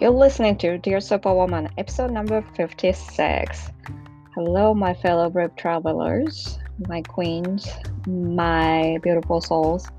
[0.00, 3.70] You're listening to Dear Superwoman, episode number 56.
[4.34, 7.68] Hello, my fellow brave travelers, my queens,
[8.06, 9.90] my beautiful souls.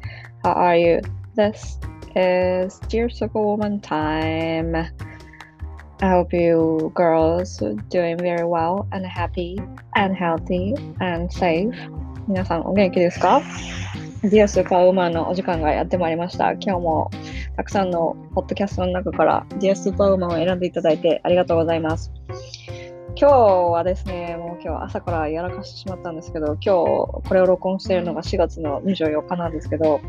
[0.43, 1.01] How are you?
[1.35, 1.77] This
[2.15, 4.75] is Dear Superwoman time.
[4.75, 9.59] I hope you girls are doing very well and happy
[9.95, 11.75] and healthy and safe.
[12.27, 13.43] 皆さんお元気ですか
[14.23, 16.53] ?Dear Superwoman のお時間がやってまいりました。
[16.53, 17.11] 今日も
[17.61, 22.11] たくさんのポッドキャストの中からディアスーパーウーマンを選んでいただいてありがとうございます。
[23.15, 30.02] 今日はですね、もう今日朝からやらかしてしまったんですけど、今日これを録音しているのが4月の24日なんですけど、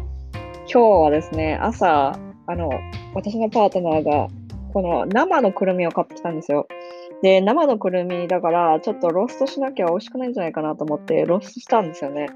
[0.67, 2.71] 今日はですね、朝、あの、
[3.13, 4.29] 私のパートナーが
[4.73, 6.67] この生のくるみを買ってきたんですよ。
[7.23, 12.27] で、生のくるみだから、ちょっとローストしなきゃ美味しくないんじゃないかなと思って、ローストしたんですよね。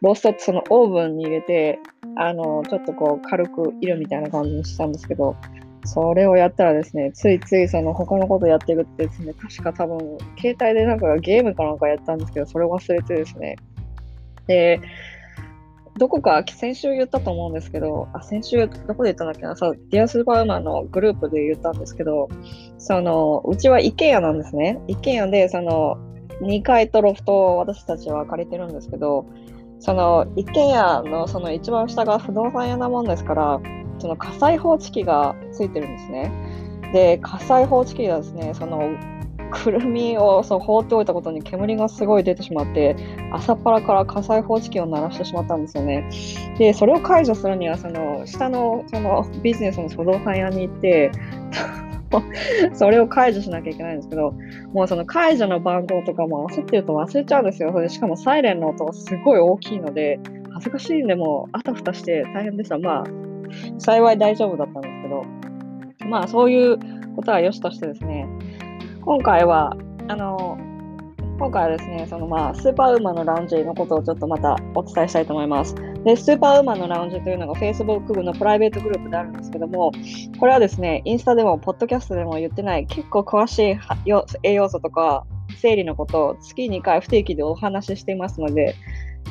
[0.00, 1.78] ローストってそのオーブンに入れて、
[2.16, 5.36] あの、ちょっとこう軽くいるみたいな感じにしたんですけど、
[5.84, 13.56] それをやったらですね、ついついその他のことやっていくってですね、確か多分、携帯でなんかゲームかなんかやったんですけど、それを忘れてですね。
[14.48, 14.80] で、
[15.98, 22.28] どこか先週言ったと思うんですけど、あ、先週どこで言ったんだっけな、そう、ディアスーパーウマンのグループで言ったんですけど、
[22.78, 24.80] その、うちは一軒家なんですね。
[24.88, 25.98] 一軒家で、その、
[26.40, 29.26] 2階とロフトを私たちは借りてるんですけど、
[29.78, 33.60] その一軒家のその一番下が不動産屋なもんですから、
[33.98, 36.32] その火災報知器がついてるんですね。
[36.92, 38.90] で、火災報知器がですね、その
[39.52, 42.96] くるみをそう放っておいたことに煙がすごい出てしまって、
[43.32, 46.08] 朝っぱらから火災報知器を鳴らしてしまったんですよね。
[46.58, 51.12] で、それを解除するには、その下のそのビジネスの不動産屋に行って、
[52.74, 54.34] それを解除しなきゃいけないんですけど、
[54.72, 57.72] もうその解除の番号とかも焦ってると忘れちゃうんですよ。
[57.72, 60.18] それしかもサイレンの音がすごい大きいので、
[60.52, 62.78] 恥ずかしいんでもうあたふたして大変でした。
[62.78, 63.04] まあ、
[63.78, 66.78] 幸い大丈夫だったんですけど、まあそういう
[67.16, 68.26] ことは良しとしてですね、
[69.04, 69.76] 今回は、
[70.06, 70.56] あの、
[71.38, 75.74] 今回はですね、そのまあ、スーパーウーマンのラウンジのことをちょっとまたお伝えしたいと思います。
[76.04, 79.90] で、スーパーウーマンのラウンジというのが Facebook 部のプライベートグループであるんですけども、
[80.38, 83.76] これはですね、インスタでも、ポッドキャストでも言ってない、結構詳しい
[84.44, 85.26] 栄養素とか、
[85.58, 88.76] 生理のことを月2回不定期でお話ししていますので、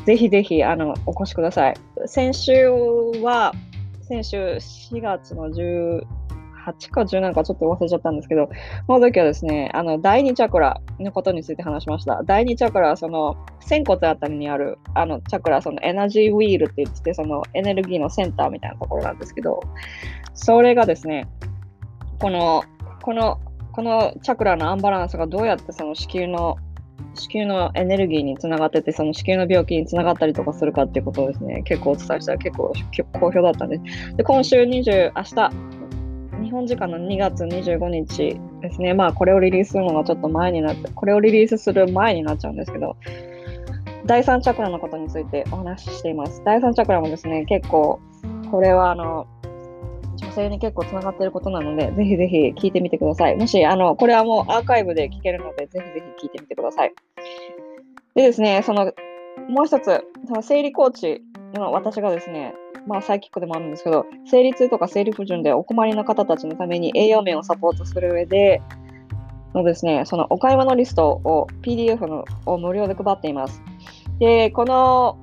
[0.06, 1.76] ぜひぜひあのお越しください。
[2.08, 2.68] 先週
[3.24, 3.54] は、
[4.02, 6.02] 先週4月の10
[6.66, 8.50] 8か10なんかちょっと忘れちゃったんですけど、
[8.88, 12.22] この時はですね、あの、第2チャクラのことについて話しました。
[12.24, 19.62] 第2チャクラはその、仙骨あたりにある、あの、チャクラ、そのエナジーウィールって言って、そのエネルギーのセンターみたいなところなんですけど、
[20.34, 21.28] それがですね、
[22.20, 22.64] この、
[23.02, 23.40] この、
[23.72, 26.58] このチャクラのアンバランスがどうやってその子宮の
[27.14, 32.74] 子宮のエネルギーにつながってて、その子宮の病気につながったりとかするかっていうことをですね、結構お伝えしたら結構
[33.20, 34.16] 好評だったんです。
[34.16, 35.81] で、今週20、明日、
[36.42, 42.98] 日本時間の2月25日ですね、まあこれをリリースするのがちょっと前になって、これをリリースする前になっちゃうんですけど、
[44.06, 46.42] 第3チャクラのことについてお話ししています。
[46.44, 48.00] 第3チャクラもですね、結構、
[48.50, 49.28] これはあの、
[50.18, 53.36] 女性に結構つながっていることなので、ぜひぜひ聞いてみてください。
[53.36, 56.94] もし、あの、これはもうアーカイブで聞けるので、ぜひぜひ聞いてみてください。
[58.16, 58.94] でですね、その、
[59.50, 61.22] もう一つ、その生理コーチ
[61.54, 62.54] の私がですね、
[62.88, 68.62] まあ、サイキックでもあるんですけど、生理痛とか生理不順でお困りの方たちのために栄養面をサポートする上で、
[69.54, 73.62] のですね、そのお買い物リストを PDF のを無料で配っています。
[74.20, 75.18] で、この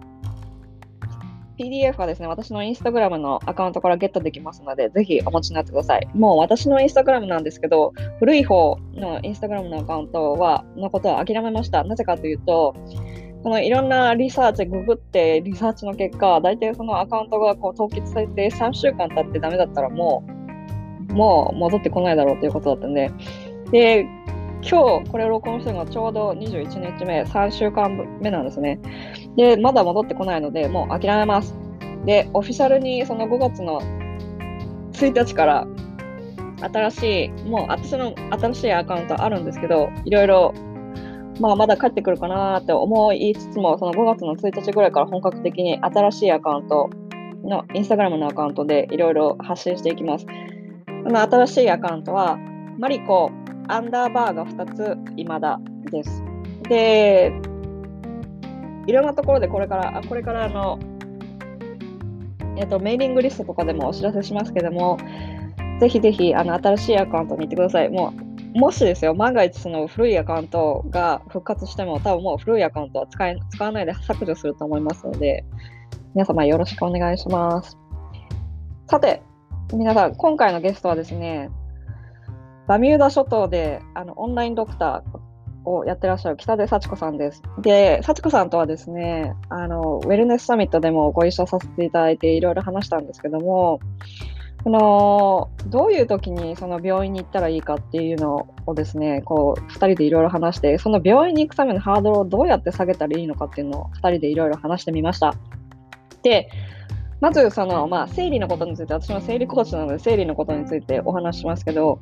[1.59, 6.09] PDF はですね、私のインスタグラムのアカウントからゲットできますので、ぜひお持ちになってください。
[6.15, 11.83] もう私のインスタグラムなんですけど、古い方のインスタグラムのアカウントは、のことを諦めました。
[11.83, 12.77] なぜかというと、
[13.49, 20.23] このいろんなリサーチ、ググってリサーチの結果、大体そのアカウントがこう凍結されて3週間経ってダメだったらも
[21.09, 23.11] う、もう戻ってこないだろうということだったんで、
[23.71, 24.07] で、
[24.61, 28.81] 今日これを録音してるのはちょうど21日目、3週間目なんですね。
[29.35, 31.57] で、まだ戻ってこないので、もう諦めます。
[32.05, 33.81] で、オフィシャルにその5月の
[34.93, 35.67] 1日から
[36.61, 40.55] 新しい、もう私の新しいアカウントあるんですけど、いろいろ
[41.41, 46.91] まあ、まだ帰ってくるかなって思いつつも、その5月の1日ぐらいから本格的に新しいアカウント
[47.45, 50.27] の、インスタグラムのアカウントでいろいろ発信していきます。
[50.27, 50.33] こ
[51.11, 52.39] の新しいアカウントは、
[52.79, 53.31] マリコ
[53.69, 56.23] アンダーバーが2つ、今だです。
[56.69, 57.33] で、
[58.87, 60.79] いろんなところでこれから、あこれからあの、
[62.57, 64.99] えっと、メーリングリストとかでもお知らせしますけども、
[65.81, 67.89] ぜひぜひあの新しいアカウントに行ってください。
[67.89, 68.28] もう
[68.59, 75.45] もしですよ、万が一その古いアカウントが復活しても、多分もう古いアカウントは使い使わないで削除すると思いますので、
[76.17, 77.79] 皆様よろしくお願いします。
[78.89, 79.23] さて、
[79.73, 81.51] 皆さん、今回のゲストはですね、
[82.67, 87.43] バミューダ諸島であのオンラインドクターをやってらっしゃる北出幸子さんです。
[87.63, 93.79] で、幸子さんとはですね、あのウェルネスサミットでもご一緒させていただいていろいろ話したんですけども、
[94.65, 105.35] このどういう時にその病院に行ったらいいかっていうのをですね、こう2人でいろいろ話して、その病院に行くためのハードルをどうやって下げたらいいのかっていうのを2人でいろいろ話してみました。
[106.23, 106.51] で、
[107.21, 112.01] まずその、まあ、生理のことについて、私も生理コーチなので生理のことについてお話しますけど、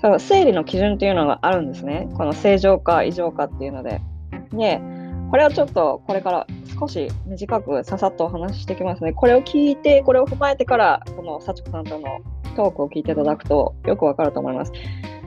[0.00, 2.08] その生理の基準っていうのがあるんですね。
[2.14, 4.00] この正常か異常かっていうので。
[4.52, 4.80] で、
[5.34, 6.46] これはちょっとこれから
[6.78, 9.12] 少し短くささっとお話ししてきますね。
[9.12, 12.20] これを聞いて、これを踏まえてから、この幸子さんとの
[12.54, 14.70] トークを聞いていただくとよくわかると思います。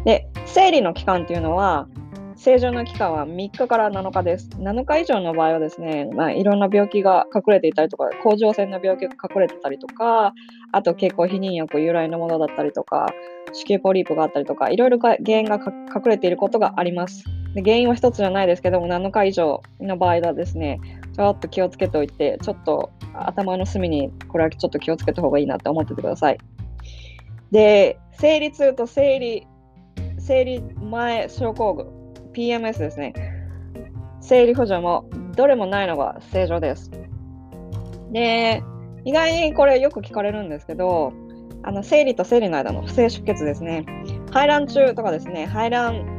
[0.06, 1.90] で、生理の期間っていうのは、
[2.38, 4.48] 正常な期間は3日から7日です。
[4.52, 10.34] 7日以上の場合はですね、まあ、いろんな病気が隠れていたりとか、甲状腺の病気が隠れてたりとか、
[10.72, 13.14] あと経口避妊薬由来のものだったりとか、
[13.52, 17.26] 子宮ポリープがあったりとか、いろいろ原因が隠れていることがあります。
[17.58, 20.80] で原因は1つじゃないですけども、7日以上の場合はですね、
[21.16, 26.38] ちょっと気をつけておいて、ちょっと頭の隅にこれはちょっと気をつけた方がいいなって思っててください。
[27.52, 29.48] で、生理痛と生理、
[30.20, 31.88] 生理前症候群
[32.34, 33.14] PMS ですね。
[34.22, 36.92] 生理補助もどれもないのが正常です。
[38.12, 38.62] で、
[39.04, 41.12] 意外にこれよく聞かれるんですけど、
[41.64, 43.88] あの生理と生理の間の不正出血ですね。
[44.32, 46.17] 排卵中とかですね、排卵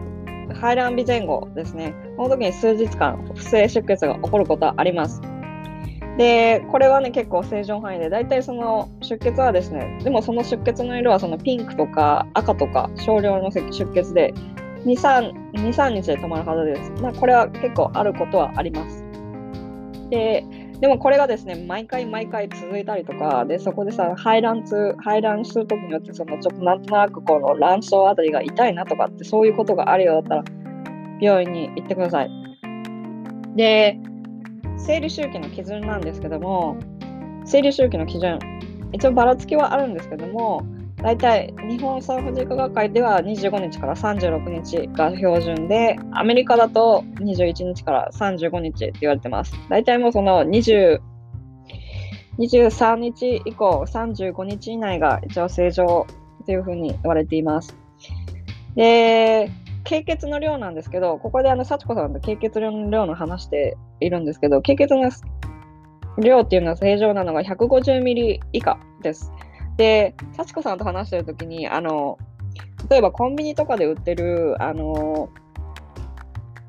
[0.55, 5.21] 排卵日前後ですね、この時に数日間不正出血が起こることはあります。
[6.19, 14.35] で、これはね、結構正常範囲で、大体その出血はですね、でもその出血の色はそのピンクとか赤とか少量の出血で、
[14.85, 16.91] 2、3, 2 3日で止まるはずです。
[17.03, 19.05] まあ、これは結構あることはあります。
[20.11, 20.45] で、
[20.81, 30.59] でもこれがですね、毎回毎回続いたりとか、で、そこでさ、排卵痛、排卵するときによって、そのちょっとなんとなくこの卵巣あたりが痛いなとかって、そういうことがあるようだったら、
[31.21, 32.31] 病院に行ってください。
[33.57, 33.99] で、
[34.77, 36.77] 生理周期の基準なんですけども、
[37.45, 38.39] 生理周期の基準、
[38.93, 40.63] 一応ばらつきはあるんですけども、
[41.03, 49.55] 大体日本産婦人科学会では25日から36日が標準で、アメリカだと21日から35日って言われてます。
[49.69, 51.01] 大体もうその20
[52.39, 56.07] 23日以降35日以内が一応正常
[56.47, 57.77] というふうに言われています。
[58.77, 59.51] で、
[59.85, 65.11] 経血の量なんですけど、ここであの幸子さんと経血の量の話しているんですけど、経血の
[66.23, 69.33] 量っていうのは正常なのが150ミリ以下です。
[69.79, 72.19] で、幸子さんと話してるときに、あの、
[72.91, 75.31] 例えばコンビニとかで売ってる、あの、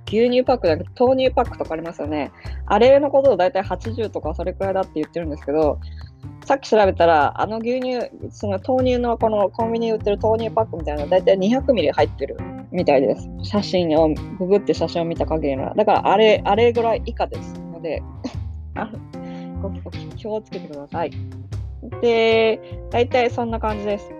[0.05, 2.31] 牛乳パックだけ豆乳パックとかありますよね。
[2.65, 5.79] あれのことを大体80とかそれくらいだって言ってるんですけど、
[6.45, 7.99] さっき調べたら、あの牛乳、
[8.31, 12.37] その豆乳のこのコンビニで売ってる豆乳パックみたいなの大体200ミリ入ってる
[12.71, 13.27] みたいです。
[13.43, 15.73] 写真を、ググって写真を見た限りは。
[15.75, 18.03] だからあれ、あれぐらい以下ですので、
[19.61, 19.69] ご
[20.15, 21.11] 気をつけてください。
[22.01, 24.11] で、大体そんな感じです。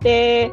[0.00, 0.52] で、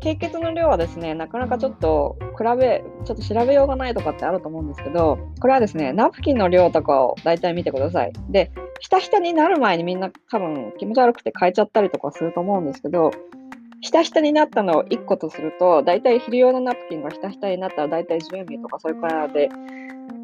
[0.00, 8.12] 経血の量はですね、なかなかちょっと比べ、ちょっと調べようがないとかってあると思うんですけど、これはですね、ナプキンの量とかを大体見てください。
[8.28, 13.12] で、ひたひたになる前にみんな多分気持ち悪くて変えちゃったりとかすると思うんですけど、
[13.80, 19.48] ひたひたになったのを1個とすると、大体肥料のナプキンがひたひたになったら大体10ミリとかそういうくらいなので、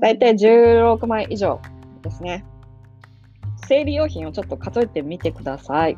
[0.00, 1.61] 大体16枚以上
[2.02, 2.44] ですね。
[3.66, 5.96] 生理用品をちょっと数えてみてください。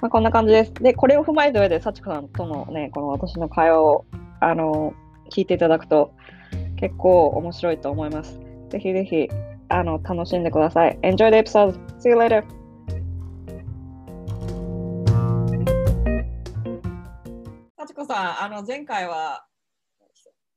[0.00, 0.74] まあ、こんな感じです。
[0.74, 4.04] で、これを踏まえた上で、幸子さんとのね、この私の会話を、
[4.40, 4.92] あの、
[5.30, 6.12] 聞いていただくと、
[6.76, 8.38] 結構面白いと思います。
[8.68, 9.28] ぜひぜひ、
[9.68, 10.98] あの、楽しんでください。
[11.02, 11.72] Enjoy the episode.
[11.98, 12.44] See you later.
[17.78, 19.46] 幸子さん、あの、前回は、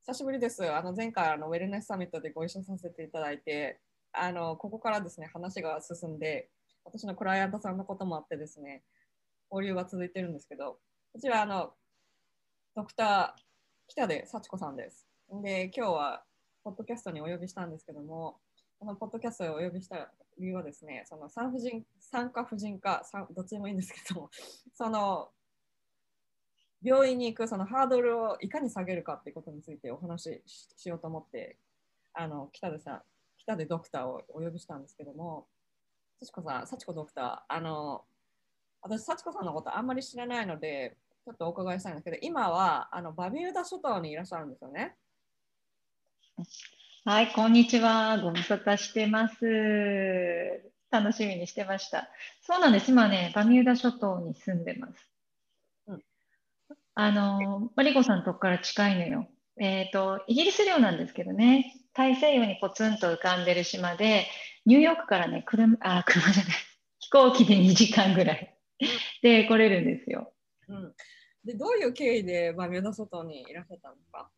[0.01, 0.69] 久しぶりです。
[0.69, 3.79] あの、前回、あの、ウェルネスサミットでご一緒させていただいて、
[4.19, 6.49] あのここからですね話が進んで
[6.83, 8.83] 私のクライアントさんのこともあってですね
[9.51, 10.79] 交流が続いてるんですけど
[11.13, 11.71] こちらあの
[12.75, 13.41] ドクター
[13.87, 15.07] 北出幸子さんです。
[15.41, 16.23] で今日は
[16.63, 18.37] ポッドキャストにお呼びしたんですけども
[18.79, 23.03] このポッドキャストをお呼びした理由はですねその産婦人産科婦人科
[23.35, 24.29] どっちでもいいんですけども
[24.75, 25.31] その
[26.81, 31.57] 病院に行くそのハードルをいかに下げるかっていうことについてお話ししようと思って
[32.13, 33.01] あの北出さん
[33.47, 35.47] 北でドクターをお呼びしたんですけども、
[36.21, 38.03] 幸子さん、幸子ドクター、あの、
[38.81, 44.95] 私、幸子さんのことあんまり知らないので、ちょっとお伺いしたいんですけど、今はあのバミューダ諸島にいらっしゃるんですよね？
[47.05, 48.19] はい、こんにちは。
[48.21, 49.35] ご無沙汰してます。
[50.89, 52.09] 楽しみにしてました。
[52.41, 52.91] そうなんです。
[52.91, 55.11] 今ね、バミューダ諸島に住んでます。
[55.87, 56.03] うん、
[56.95, 59.27] あの、マリコさんのとこから近いのよ。
[59.59, 64.27] えっ、と、イギリス領なんですけどね、大西洋にポツンと浮かんでる島で、
[64.67, 66.53] ニューヨークからね、車、あ、車じゃない、
[66.99, 68.55] 飛行機で2時間ぐらい
[69.23, 70.31] で来れるんですよ。
[70.67, 70.93] うん、
[71.43, 74.29] でどういう経緯でバミューダ外にいらっしゃったんですか？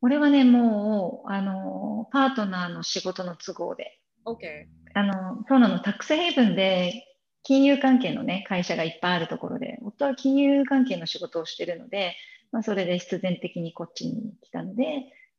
[0.00, 4.00] これはね、もう、あの、パートナーの仕事の都合で。
[4.26, 4.66] ?OK。
[4.94, 7.04] あの、そうなの、タックスヘイブンで
[7.42, 12.16] 金融関係のね、会社がいっぱいあるところで、夫は金融関係の仕事をしてるので、
[12.52, 14.84] まあ、それで必然的にこっちに来たので、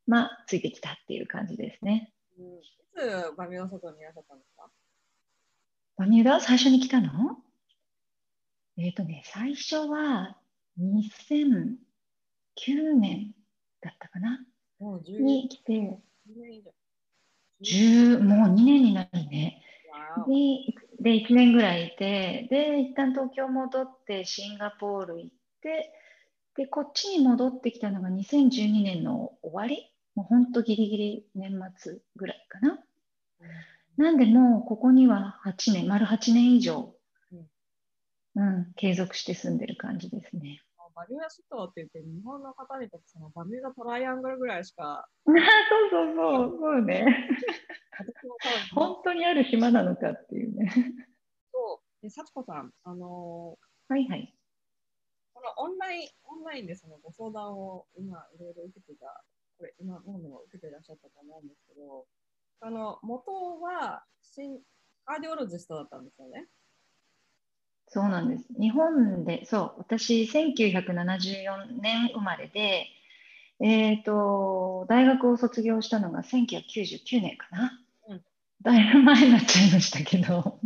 [0.07, 2.13] まあ、ついてきたっていう感じですね。
[2.39, 2.61] うん、い
[2.95, 4.69] つバミューダ外にいらっしゃったんですか？
[5.97, 7.09] バミューダ最初に来たの？
[8.77, 10.37] えっ、とね、最初は
[10.79, 11.75] 2009
[12.99, 13.33] 年
[13.81, 14.39] だったかな？
[14.79, 15.97] もう10に来て、
[16.27, 16.71] 年以上。
[17.63, 19.61] 10もう2年になるね。
[20.17, 25.29] わにで1年ぐらいいてで一旦東京戻ってシンガポール行っ
[25.61, 25.91] て
[26.57, 29.91] でこっちに戻ってきたのが2012年の終わり？
[30.15, 32.79] もうほんとギリギリ年末ぐらいかな。
[33.97, 36.93] なんでもうここには8年丸8年以上、
[38.35, 40.61] うん、継続して住んでる感じですね。
[40.77, 45.35] あバミューダ諸島って言って日本の方にとってそのバミューダトライアングルぐらいしか そう
[45.91, 47.29] そうそうそうね。
[48.73, 50.71] 本当にある島なのかっていうね。
[51.51, 52.01] そう。
[52.01, 53.57] で幸子さんあの
[53.87, 54.35] はいはい。
[55.33, 59.23] このオンラインオンラインでそのご相談を今いろいろ受けてた
[59.57, 62.05] これ今何度も受けていらっしゃったと思うんですけど
[62.61, 63.31] あの元
[63.61, 64.59] はシン
[65.05, 66.47] カーディオロジストだったんですよね？
[67.87, 68.45] そうなんです。
[68.59, 72.87] 日本で、そう、私、1974年生まれで、
[73.61, 77.79] えっ、と、大学を卒業したのが1999年かな？
[78.09, 78.21] うん
[78.63, 80.59] だいぶ前になっちゃいましたけど、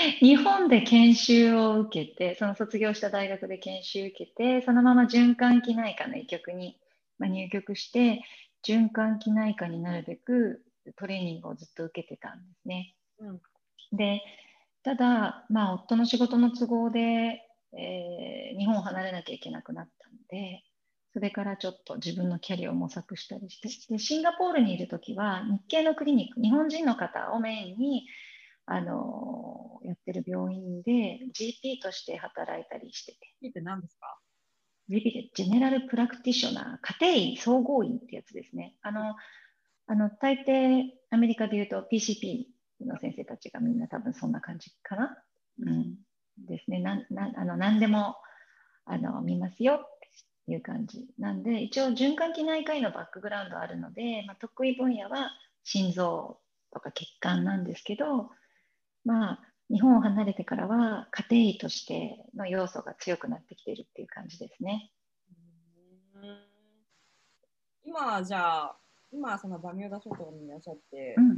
[0.20, 6.78] 日本で研修を受けて、その卒業した大学で研修を受けて、そのまま循環器内科の医局に、
[7.18, 8.22] まあ、入局して、
[8.66, 10.64] 循環器内科になるべく
[10.96, 12.94] トレーニングをずっと受けてたんですね。
[13.18, 13.40] うん
[13.92, 14.22] で、
[14.84, 17.42] ただ、まあ、夫の仕事の都合で、
[17.76, 20.64] えー日本を離れなきゃいけなくなったので、
[21.12, 28.06] それからちょっと自分のキャリアを模索したりして、でシンガポールにいるときは、日系のクリニック、日本人の方をメインに、
[28.72, 34.16] あのやってる病院で GP として働いたりしてて、聞いて何ですか
[34.88, 38.76] ？GP でジェネラルプラクティショナー、家庭医総合医ってやつですね。
[38.82, 39.16] あの、
[39.88, 42.44] あの大抵アメリカで言うと PCP
[42.86, 45.18] の先生たちがみんな多分そんな感じかな。
[45.66, 45.96] うん。
[46.38, 46.78] ですね。
[46.78, 48.14] なんなんあの何でも
[48.84, 49.98] あの見ますよっ
[50.46, 51.08] ていう感じ。
[51.18, 55.32] なんで、一応循環器内科医のバックグラウンドあるので、まあ、得意分野は
[55.64, 56.40] 心臓
[56.72, 58.30] とか血管なんですけど、
[59.04, 59.40] まあ、
[59.70, 64.90] 日本を離れてからは家庭医としての要素が強くなってきているっていう感じですね。
[66.14, 66.50] うん
[67.82, 68.76] 今じゃあ
[69.10, 71.28] 今そのバミューダ諸島にいらっしゃって、うん。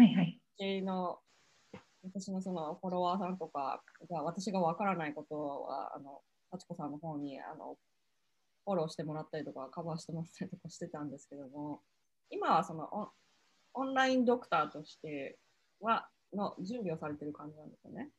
[0.00, 0.40] はいはい。
[0.58, 1.18] 私の
[2.02, 7.76] 私のそのフォロワーさんとかが私がわからないことはあの幸子さんの方にあの
[8.64, 11.80] フォローしてもらったりとかカバーしてもらったりとかしてたんですけども
[12.30, 13.10] 今はその
[13.74, 15.38] オンラインドクターとして
[15.80, 18.10] はの準備をされてる感じなんですよね。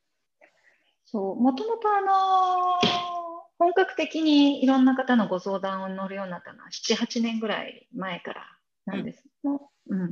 [1.06, 3.14] そう、もともとあのー
[3.60, 8.46] 本格的にいろんな方のご相談を乗るようになったのは7、8年ぐらい前から
[8.86, 9.24] なんです。
[9.44, 10.04] もうう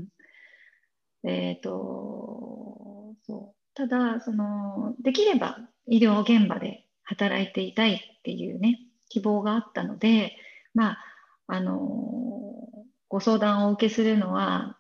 [1.25, 1.27] ん。
[1.27, 3.55] えっ、と、そう。
[3.73, 8.79] ただ、その、できれば医療現場で働いていたいっていうね、
[9.09, 10.37] 希望があったので、
[10.73, 10.97] まあ、
[11.47, 12.41] あのー
[13.09, 14.77] ご相談をお受けするのは、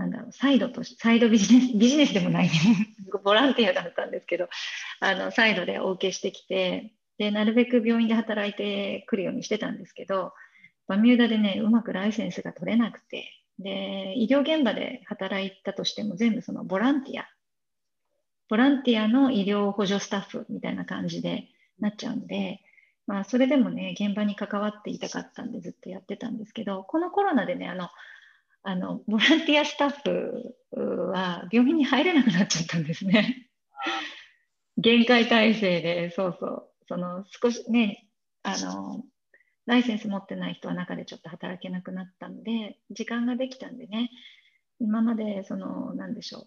[0.00, 2.52] なんだろう、サイドとサイドビジネス、ビジネスでもないね、
[3.22, 4.48] ボランティアだったんですけど、
[4.98, 10.32] あの、サイドでお受けしてきて、で、なるべく病院で働いてくるようにしてたんですけど、
[10.88, 17.28] バミューダでね、うまくライセンスが取れなくて、で、医療現場で働いたとしても全部そのボランティア、
[18.48, 22.62] ボランティアの医療補助スタッフみたいな感じでなっちゃうんで、
[23.06, 27.90] まあ、それでもね、現場に関わっていたかったんでずっとやってたんですけど、このコロナでね、あの、
[28.62, 29.90] あの、ボランティアスタッ
[30.74, 33.48] フは病院に入れなくなっちゃったんですね。
[34.76, 36.70] 限界体制で、そうそう。
[36.88, 38.08] その少しね、
[38.42, 39.04] あの、
[39.66, 44.10] ライセンス持ってない人は中でちょっと働けなくなったので、時間ができたんでね、
[44.80, 46.40] 今まで、その、なんでしょ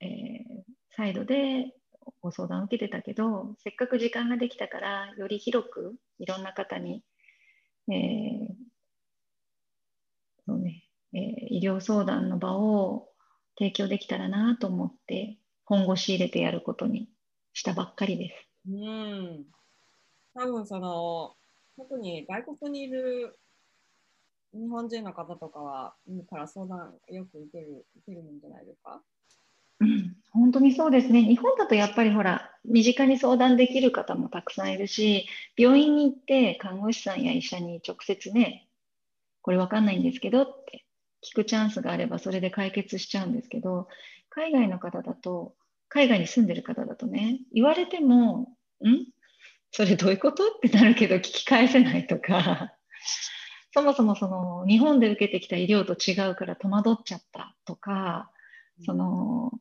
[0.00, 0.62] う、えー
[0.96, 1.74] サイドで
[2.22, 7.04] ご相談を受けてたけど、せっかく時間ができたから、より広くいろんな方に、
[7.88, 8.54] えー
[10.46, 13.08] そうね、えー医療相談の場を
[13.58, 17.08] 提供できたらなと思って、本腰入れてやることに
[17.52, 18.70] したばっかりです。
[18.70, 19.44] うん。
[20.34, 21.34] 多分その、
[21.76, 23.38] 特に外国にいる
[24.54, 29.00] 日本人の方とかは、うんから相談よく受ける、受けるんじゃないですか？
[29.80, 31.22] うん、本当にそうですね。
[31.22, 38.68] 日本だとやっぱりほら、身近に相談できる方もたくさんいるし、病院に行って看護師さんや医者に直接ね、
[39.42, 40.84] これわかんないんですけどって
[41.22, 43.88] 聞くチャンスがあればそれで解決しちゃうんですけど、
[44.30, 45.54] 海外の方だと、
[45.88, 48.52] 海外に住んでる方だとね、言われても、
[48.84, 49.06] ん？
[49.70, 50.46] それどういうこと？
[50.46, 52.72] ってなるけど聞き返せないとか、
[53.74, 58.30] そもそもその日本で受けてきた医療と違うから戸惑っちゃったとか、
[58.84, 59.52] その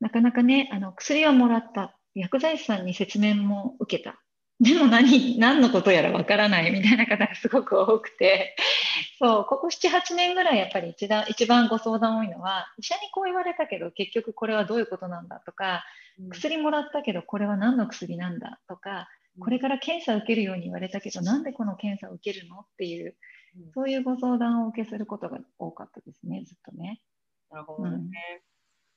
[0.00, 4.22] なかなかね、あの薬はもらった、薬剤師さんに説明も受けた。
[4.62, 8.54] でも何何のことやらわからないみたいな方がすごく多くて、
[9.18, 15.84] そう、ここ7、8年ぐらいやっぱり一番一番ご相談多いのは、医者にこう言われたけど、結局これはどういうことなんだとか、
[16.30, 19.08] 薬もらったけど、これは何の薬なんだとか、
[19.40, 23.16] これから検査を受けるように言われたけど、なんでこの検査を受けるのっていう、
[23.56, 23.72] うん。
[23.72, 27.00] そういうご相談をお受けすることが多かったですね、ずっとね。
[27.50, 28.42] なるほどね。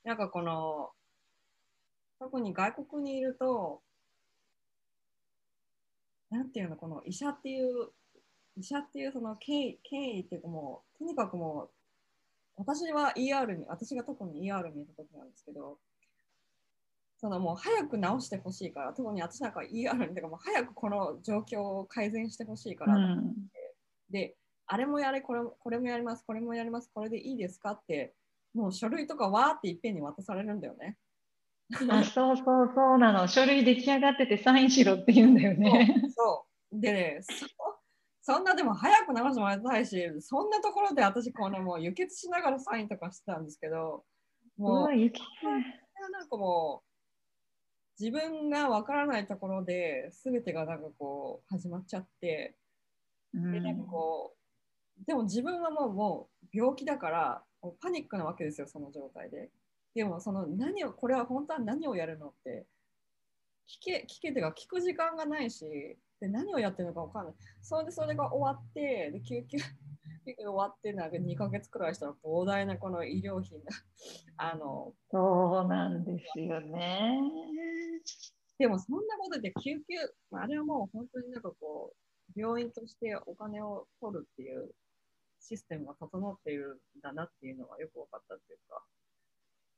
[0.03, 0.91] なんかこの、
[2.19, 3.81] 特に外国にいると、
[6.29, 7.89] なんていうの、この医者っていう、
[8.57, 11.69] 医者っていうその権威権威っていうかもう、とにかくもう、
[12.57, 15.77] 私は ER に、私が特に ER にいた時なんですけど、
[17.17, 23.33] そのもう早く治してほしいから、特に私なんか ER に、てかもう早くこの状況を改善してほしいから、うん
[24.09, 24.35] で、
[24.67, 28.13] あれもやれこれも、これもやります、これもやります、これでいいですかって、
[28.53, 30.97] もう書類とかわーっていっぺんに渡されるんだよね。
[31.89, 33.27] あ、そうそうそうなの。
[33.27, 35.95] 書類出来上がっててサインしろって言うんだよね。
[36.15, 36.79] そう。
[36.79, 37.45] でね、そ
[38.35, 44.03] そんなでも早く流してもらいたいし、そんなところで私、このもう輸血しながらサインとかしてたんですけど、
[44.57, 45.21] うもうわ、、雪
[46.11, 46.95] なんかもう、
[47.99, 52.55] 自分がわからないところで全てがなんかこう始まっちゃって、
[53.33, 54.33] うんでなんかこ
[55.01, 57.43] うでも自分はもうもう病気だから
[57.81, 59.49] パニックなわけですよその状態で
[59.95, 62.67] でもその何をこれは本当は何をやるのって
[63.67, 65.65] 聞け聞けてか聞く時間がないし
[66.19, 73.71] で何をやってるのか分かんないそれでそれが終わってで救急終わってなんか2ヶ月くらいしたら膨大なこの医療費が
[74.37, 77.21] あのそうなんですよね。
[78.57, 79.95] でもそんなことで救急、
[80.31, 81.93] まああれはもう本当になんかこ
[82.35, 84.73] う、病院としてお金を取るっていう
[85.41, 88.81] システムが整っているんだなっていうのがよく分かったっていうか。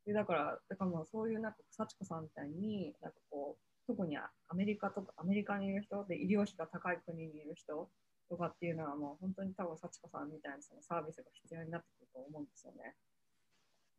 [0.08, 7.90] でだから、だからもうそういうなんか幸子さんみたいに、なんかこう、特にアメリカとか、アメリカにいる人で医療費が高い国にいる人
[8.30, 12.96] とかっていうのはもう本当に多分幸子さんみたいなそのサービスが必要になってくると思うんですよね。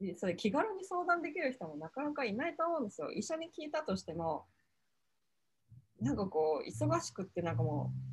[0.01, 3.11] でそれ気軽に相談できる人もなかなかいないと思うんですよ。
[3.13, 4.47] 医者に聞いたとしても、
[6.01, 8.09] なんかこう、忙しくって、なんかもう、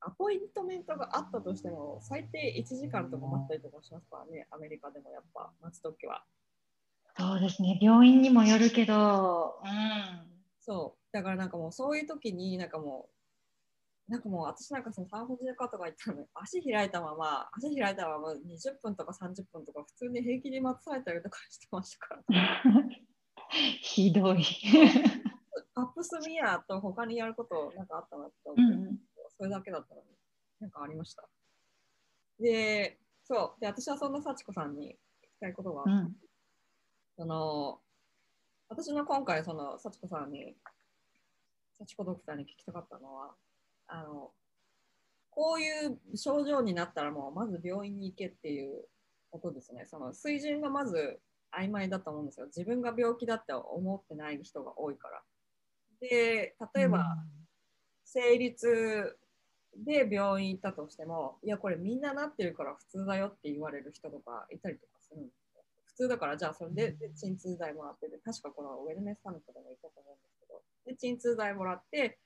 [0.00, 6.22] アポイントメントがあったとしても、最低1時間とか待ったりとかしますからね、アメリカでもやっぱ、待つときは。
[7.18, 7.76] そうですね。
[7.82, 10.28] 病院にもよるけど、うん。
[10.60, 13.08] そう、だからなんかもう、そういうときに、なんかも
[14.08, 22.54] う、なんかもう、私なんかその産婦人科とか行ったのに、足開いたまま、足開いたまま20分とか30分とか、普通に平気で待たされたりとかしてましたから、
[23.82, 24.44] ひどい。
[25.74, 28.62] パップスミアと他にやることなんかあったなと思って。
[28.62, 28.98] うん
[29.40, 30.06] それだけだったのに、
[30.58, 31.28] なんかありました。
[32.40, 36.16] で、そう、で、私はそんな幸子さんに聞きたいことが、うん
[37.18, 37.80] その、
[38.68, 40.54] 私の今回、その幸子さんに、
[41.80, 43.34] 幸子ドクターに聞きたかったのは、
[43.88, 44.30] あの、
[45.30, 48.84] こういう症状になったらもうまず病院に行けっていう
[49.32, 49.86] ことですね。
[49.86, 51.18] その水準がまず
[51.52, 52.46] 曖昧だと思うんですよ。
[52.46, 55.22] 自分が病気だって思ってない人が多いから。
[56.00, 57.04] で、例えば、
[58.04, 59.18] 生理痛
[59.76, 65.47] で病院行ったとしても、いや、これみんななってるから普通だよって言われる人とかいたりとかするんです。
[65.98, 72.18] 通だから、じゃあそれでで鎮痛剤もらってて、確かこのウェルネスサミットでも言ったと思うんですけど、で鎮痛剤もらって、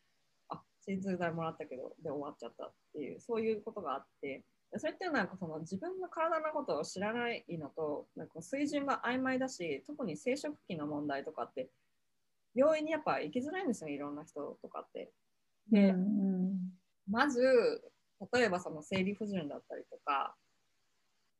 [0.50, 4.44] あ鎮痛剤もらったけど、で終わっちゃったっていう、そういうことがあって、
[4.76, 11.70] それってなんかその自分の体のことを知らないのと、なんか水準が曖昧だし、特に生殖器の問題とかって、
[12.54, 15.10] 病院にやっぱ行きづらいんですよ、いろんな人とかって。
[15.70, 16.72] で、うん
[17.08, 17.40] まず、
[18.32, 20.36] 例えばその生理不順だったりとか、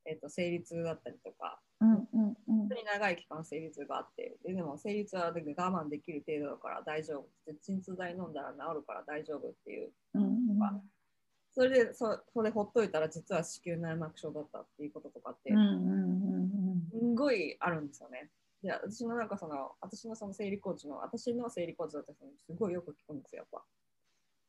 [0.05, 2.37] えっと生理痛だったりとか、うんうんうん。
[2.47, 10.39] 本当に長い期間生理痛があって、ででも生理痛は我慢できる程度だから大丈夫、で鎮痛剤飲んだら治るから大丈夫っていう、うんうん。
[11.55, 16.53] それでそそれほっといたら実は子宮内膜症だったっていうこととかって、うんうんうん
[16.91, 18.31] すんごいあるんですよね。
[18.63, 23.65] で、私のなんかその、私のその生理コーチの、私の生理コーチだった人にすごいよく聞くんですよ、やっぱ。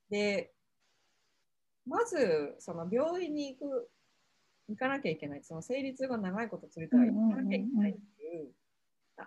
[0.10, 0.54] で、
[1.86, 3.90] まず、その病院に行く、
[4.70, 5.44] 行かなきゃいけない。
[5.44, 8.52] その生理痛が長いこと続いたら行かなきゃいけないっていう、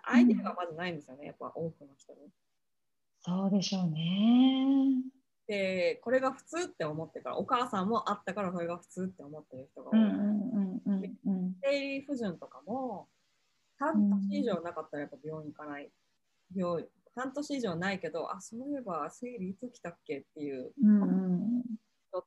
[0.03, 2.19] アイデアがまずないんですよね、やっぱ多くの人に。
[3.21, 5.03] そうでしょうね。
[5.47, 11.15] で、これが普通って思ってから、お母さんもあったからこれが普通って思ってる人が多い。
[11.63, 13.07] 生理不順とかも、
[13.79, 15.91] 半年以上なかったらやっぱ病院行かない。
[16.55, 21.05] 病院半年以上ないけど、あ、そういえば生理いつ来たっけっていううんう
[21.57, 21.63] ん、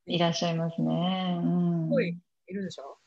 [0.06, 1.40] いらっしゃいますね。
[1.42, 1.84] うん。
[1.84, 2.18] すごい
[2.50, 2.98] いるでしょ？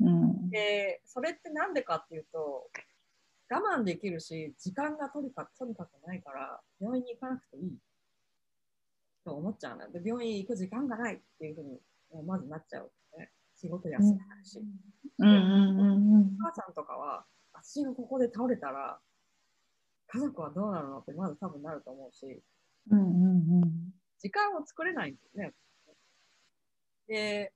[0.00, 0.50] うん。
[0.50, 2.70] で、それってなんでかっていうと、
[3.50, 7.78] 我慢できるし、時間がとにかくとにかくないから、病院に行かなくていい
[9.24, 9.90] と思っちゃうの。
[9.90, 11.80] で、病院行く時間がないっていうふうに、
[12.26, 13.30] まずなっちゃう、ね。
[13.54, 14.58] 仕事休めないし。
[15.18, 18.98] うんうんうんうんお母さんとかは、私がここで倒れたら、
[20.08, 22.42] 家族はどうなるのってまず多分なると思うし、
[22.90, 25.52] うんうん時間を作れないんですね。
[27.08, 27.52] で、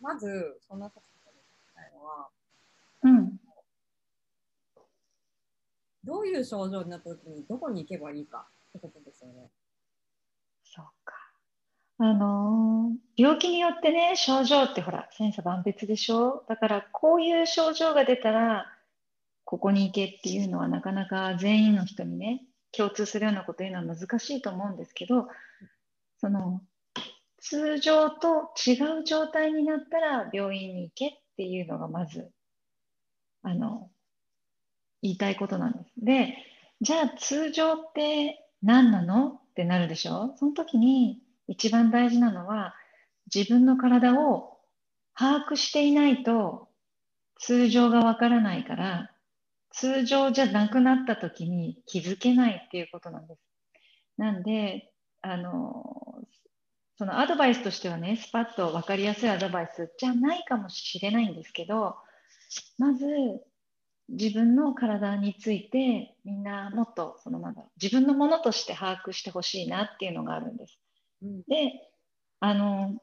[0.00, 2.28] まず、そんなことに聞きたいのは、
[3.02, 3.18] うん。
[3.18, 3.40] うん。
[6.04, 9.50] どういう症状になった時にどこに行けばいいかってことですよね。
[10.64, 11.14] そうか。
[11.98, 16.44] あのー病気によってね、症状ってほら、千差万別でしょ？
[16.48, 18.66] だから、こういう症状が出たら、
[19.44, 25.28] ここに行けっていうのはなかなか全員の人にね、共通するようなこと言うのは難しいと思うんですけど、
[26.18, 26.62] その、
[27.40, 32.30] 通常と違う状態になったら病院に行けっていうのがまず、
[33.42, 33.90] あの、
[35.02, 35.92] 言いたいことなんです。
[36.04, 36.36] で、
[36.82, 40.34] じゃあ通常って何なのってなるでしょ？
[40.36, 42.74] その時に一番大事なのは
[43.34, 44.58] 自分の体を
[45.14, 46.68] 把握していないと
[47.38, 49.10] 通常がわからないから
[49.70, 53.40] 通常じゃなくなった時に気づけないっていうことなんです。
[54.18, 56.09] なんで、あの、
[57.00, 61.96] そのアドバイスとしてはね、スパッと分かりやすいアドバイスじゃないかもしれないんですけど、
[62.76, 63.06] まず
[64.10, 70.78] 自分の体についてみんなもっとそのなんだ自分のものとして把握してほしいなっていうのがあるんです。
[71.22, 71.72] うんで、
[72.40, 73.00] あの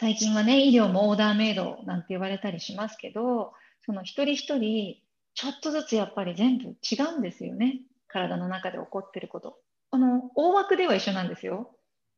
[0.00, 3.52] 最近はね医療もオーダーメイドなんて言われたりしますけど
[3.86, 4.96] その一人一人
[5.34, 9.60] ちょっとずつやっぱり全部違うんですよね体の中で起こってること。
[9.92, 11.76] あの大枠では一緒なんですよ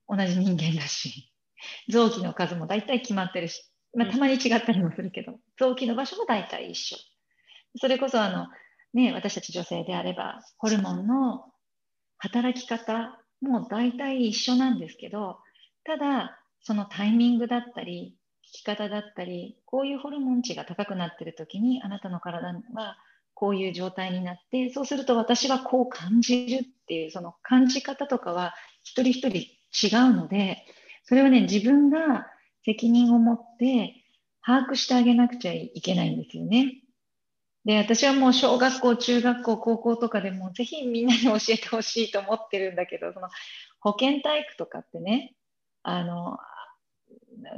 [0.09, 1.33] 同じ人間だし
[1.89, 3.63] 臓器の数も大体決まってるし、
[3.97, 6.97] まあ、たまに違ったりもするけど臓器の場所も大体一緒。
[7.77, 8.47] それこそあの、
[8.93, 11.45] ね、私たち女性であれば、ホルモンの
[12.19, 15.39] 働き方も大体一緒なんですけど、
[15.85, 22.97] ただ、そのタイミングだったり、効き方だったり、こういうホルモン値が高くなっている時に、あなたの体は
[23.35, 29.45] こういう状態になって、そうすると私はこう感じるっていう、その感じ方とかは一人一人
[29.83, 30.65] 違うので、
[31.05, 32.27] それはね、自分が
[32.65, 33.95] 責任を持って
[34.45, 36.81] 把握してあげなくちゃいけないんですよね。
[37.65, 43.29] で、私はもう小学校、中学校、高校とかでもぜひみんなに教えてほしいと思ってるんだけど、その
[43.81, 45.35] 保健体育とかってね、
[45.83, 46.39] あの、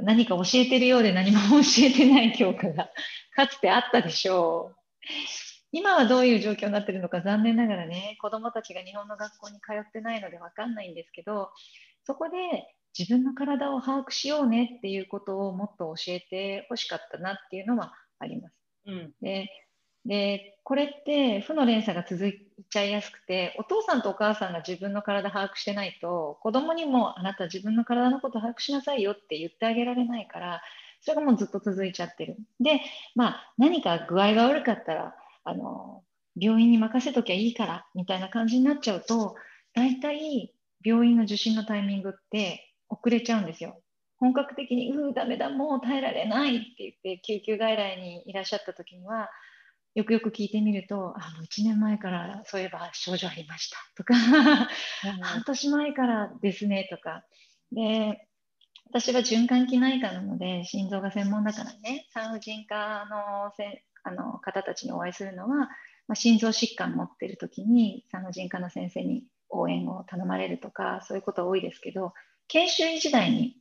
[0.01, 2.89] 何か教えてるようで何も教えてない教科が
[3.35, 4.77] かつてあったでしょう。
[5.71, 11.49] 今はどういう状況になってるのか残念ながらね、子供たちが日本の学校に通ってないのでわかんないんですけど、
[12.07, 12.37] そこで
[12.97, 18.55] 自分の体を把握しようねっていうことをもっと教えてほしかったなっていうのはあります。
[18.85, 19.49] うんで
[20.05, 30.61] で、これって負の連鎖が続いちゃいやすくて、お父さんとお母さんが自分の体把握してないと、子供にもあなた自分の体のこと把握しなさいよって言ってあげられないから、
[31.01, 32.37] それがもうずっと続いちゃってる。
[32.61, 32.79] で、
[33.15, 36.03] まあ、何か具合が悪かったら、あの、
[36.39, 39.35] 病院に任せときゃいいから、みたいな感じになっちゃうと、
[39.73, 40.53] 大体
[40.87, 43.81] 病院の受診のタイミングって遅れちゃうんですよ。
[44.19, 49.29] 本格的に、うー、ダメだ、もう耐えられないって言って、救急外来にいらっしゃった時には、
[49.93, 54.13] よくよく聞いてみると、あ、もう1年前からそういえば症状ありましたとか、
[55.21, 57.23] 半年前からですねとか。
[57.71, 58.27] で、
[58.89, 65.69] 私は循環器内科なので、心臓が専門だからね、産婦人科のせあの方たちにお会いするのは、
[66.07, 72.13] まあ、心臓疾患持ってる時に産婦人科の先生に応援を頼まれるとか、そういうことは多いですけど、
[72.47, 73.55] 研修医時代に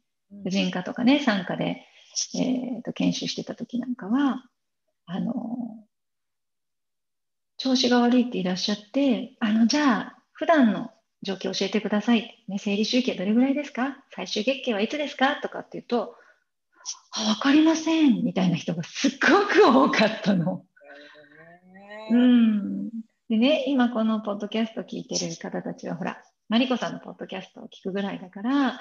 [0.45, 1.83] 婦人科とかね、産科で、
[2.35, 4.45] えー、と研修してた時なんかは、
[5.07, 5.35] あの、
[7.59, 10.91] 調子が悪いっていらっしゃって、あの、じゃあ、普段の
[11.23, 12.45] 状況を教えてください。
[12.49, 14.05] ね、生理周期はどれぐらいですか？
[14.15, 15.37] 最終月経はいつですか？
[15.37, 16.17] とかって言うと、
[17.13, 20.65] あ、わかりませんみたいな人がすっごく多かったの。
[22.11, 22.91] うん。
[23.29, 28.81] でね、今このポッドキャストを聞いてる方たちは、ほら、マリコさんのポッドキャストを聞くぐらいだから、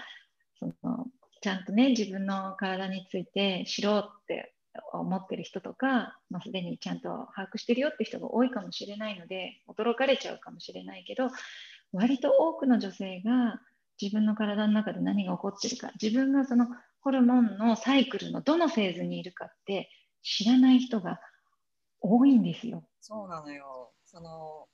[0.60, 1.08] その
[1.45, 4.55] ちゃんとね自分の体について知ろうって
[4.93, 11.29] 思ってる人とか、まあ、すでにちゃんと把握してるよって人が多いかもしれないので驚かれちゃうかもしれないけど
[11.93, 13.60] 割と多くの女性が
[14.01, 16.67] 自分の体の中で何が起こってるか自分がその
[17.01, 19.89] ホルモンのサイクルのどのフェーズにいるかって
[20.23, 21.19] 知らない人が
[22.01, 22.84] 多いんですよ。
[23.01, 23.91] そうなのよ。
[24.15, 24.69] その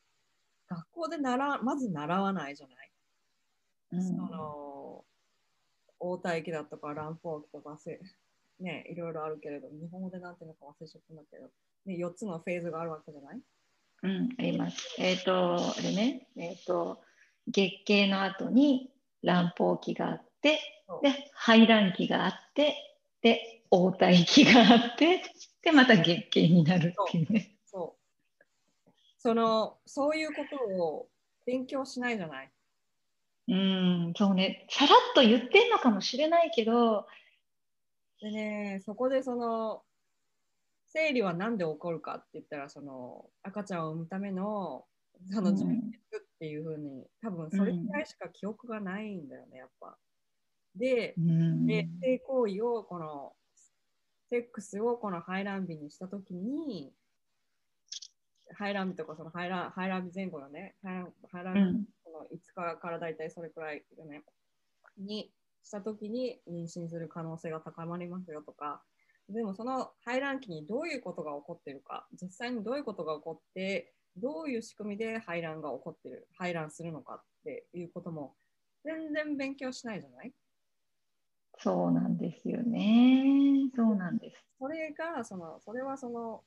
[0.67, 2.91] 学校で習まず習わないじゃない？
[3.93, 5.03] うん、その
[5.99, 7.99] 応体期だとか乱暴期とかせ
[8.59, 11.45] ねいろいろあるけれど日本語でなんていうのか忘れちゃったんだけど、
[11.87, 13.39] ね、4つのフェーズがあるわけじゃない？
[14.03, 14.95] うん、あります。
[14.99, 17.01] えっ、ー、と、あれね、えっ、ー、と、
[17.47, 18.91] 月経の後に
[19.23, 20.59] 乱暴期があって、
[21.03, 22.75] で、排卵期があって、
[23.21, 25.23] で、応体期があって、
[25.61, 27.55] で、また月経になるっていうね。
[29.23, 31.07] その、そういうことを
[31.45, 32.51] 勉強しないじゃない？
[33.47, 37.05] うん、そうね、さらっと言ってんのかもしれないけど、
[38.19, 39.83] でね、そこでその、
[40.87, 44.85] 生理は何で起こるかって言ったら、その赤ちゃんを産むための
[45.29, 45.79] その準備っ
[46.39, 49.97] ていうふうに、多分それくらいしか記憶がないんだよね、やっぱ。
[50.75, 51.19] で、
[51.67, 53.33] で性行為をこの
[54.29, 56.33] セックスをこの排卵日にしたとき
[58.51, 61.63] に、排卵日とかその排卵排卵日前後のね、排卵排卵
[62.05, 64.23] 日の5日からだいたいそれくらいよね、
[64.97, 65.33] に
[65.63, 68.83] したときに妊娠する可能性が高まりますよとか、
[69.29, 78.35] でもその排卵期にどういうことが起こってるか、実際にどういうことが起こって、どういう仕組みで排卵が起こってる、排卵するのかっていうことも
[78.83, 80.33] 全然勉強しないじゃない？
[81.59, 83.69] そうなんですよね。
[83.75, 84.45] そうなんです。
[84.59, 86.43] それが、その、それはその、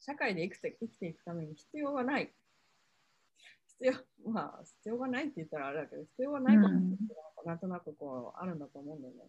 [0.00, 2.32] 社会で生きて生きていくために必要がない。
[3.80, 6.74] 必要、まあ、必要がないって言ったらあれだけど、必要がないことが
[7.46, 9.20] なんとなくこう、あるんだと思うんだよね。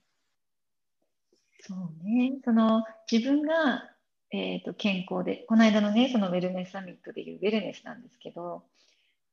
[1.61, 2.39] そうね。
[2.43, 3.89] その、自分が、
[4.31, 8.63] えーと、健康で、この間のね、そのウェルネスサミットでいうウェルネスなんですけど、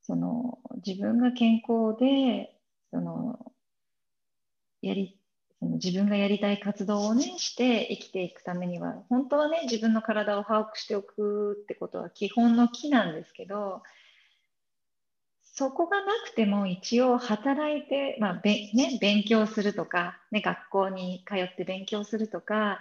[0.03, 2.57] その自分が健康で、
[2.91, 3.53] その
[4.83, 5.18] やり
[5.61, 13.83] 自分がやりたい活動をねして生きていくためには本当はね自分の体を把握しておくってことは基本の木なんですけど
[15.43, 22.79] そこがなくても一応働いて、まあべね、勉強するとか、ね、学校に通って勉強するとか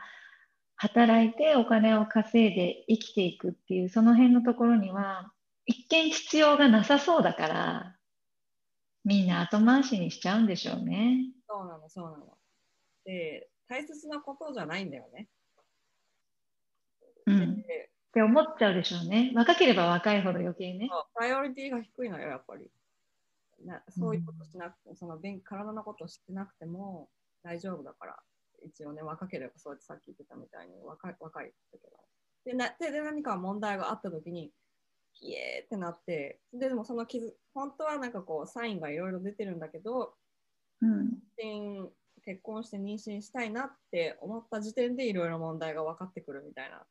[0.76, 5.32] 働いてお金を稼いで生きていくっていうその辺のところには
[5.66, 7.96] 一見必要がなさそうだから
[9.04, 11.32] みんな後回しにしちゃうんでしょうね。
[11.50, 12.37] そうなの、そうなの。
[13.08, 15.30] で、大切なことじゃないんだよね。
[17.26, 17.52] うん。
[17.54, 17.56] っ
[18.14, 19.32] て思っちゃうでしょうね。
[19.34, 20.90] 若ければ若いほど余計ね。
[21.16, 22.70] プライオリティが低いのよ、やっぱり。
[23.66, 27.10] なそういうことしなくて、うん、その体のことを知ってなくても
[27.44, 28.18] 大丈夫だから、
[28.66, 31.84] 一応ね、若ければそうやってさっき言ってたみたいに若い若いけど。
[32.46, 34.52] でなでで何か問題があったときに、
[35.14, 40.14] ひえーってなって、ででもその傷、本当はなんかこう、サインがいろいろ出てるんだけど、
[40.82, 41.18] うん、
[42.28, 46.84] 結婚して妊娠したいなって思った時点でいろいろ問題が分かってくるみたいな。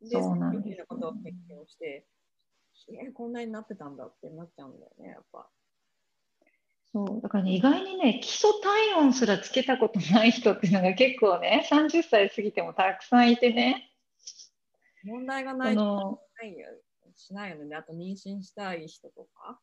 [0.00, 2.06] で、そうなんです、ね、ことを経験をして、
[2.88, 5.46] えこんなになってたんだってなっちゃうんだよね、やっぱ。
[6.90, 13.92] そうだからね、意外にね、基礎体温すらつけたことない人っていうのが結構ね、30歳過ぎてもたくさんいてね。
[15.04, 16.66] 問題がないとないよ
[17.14, 17.76] しないよね。
[17.76, 19.60] あと妊娠したい人とか。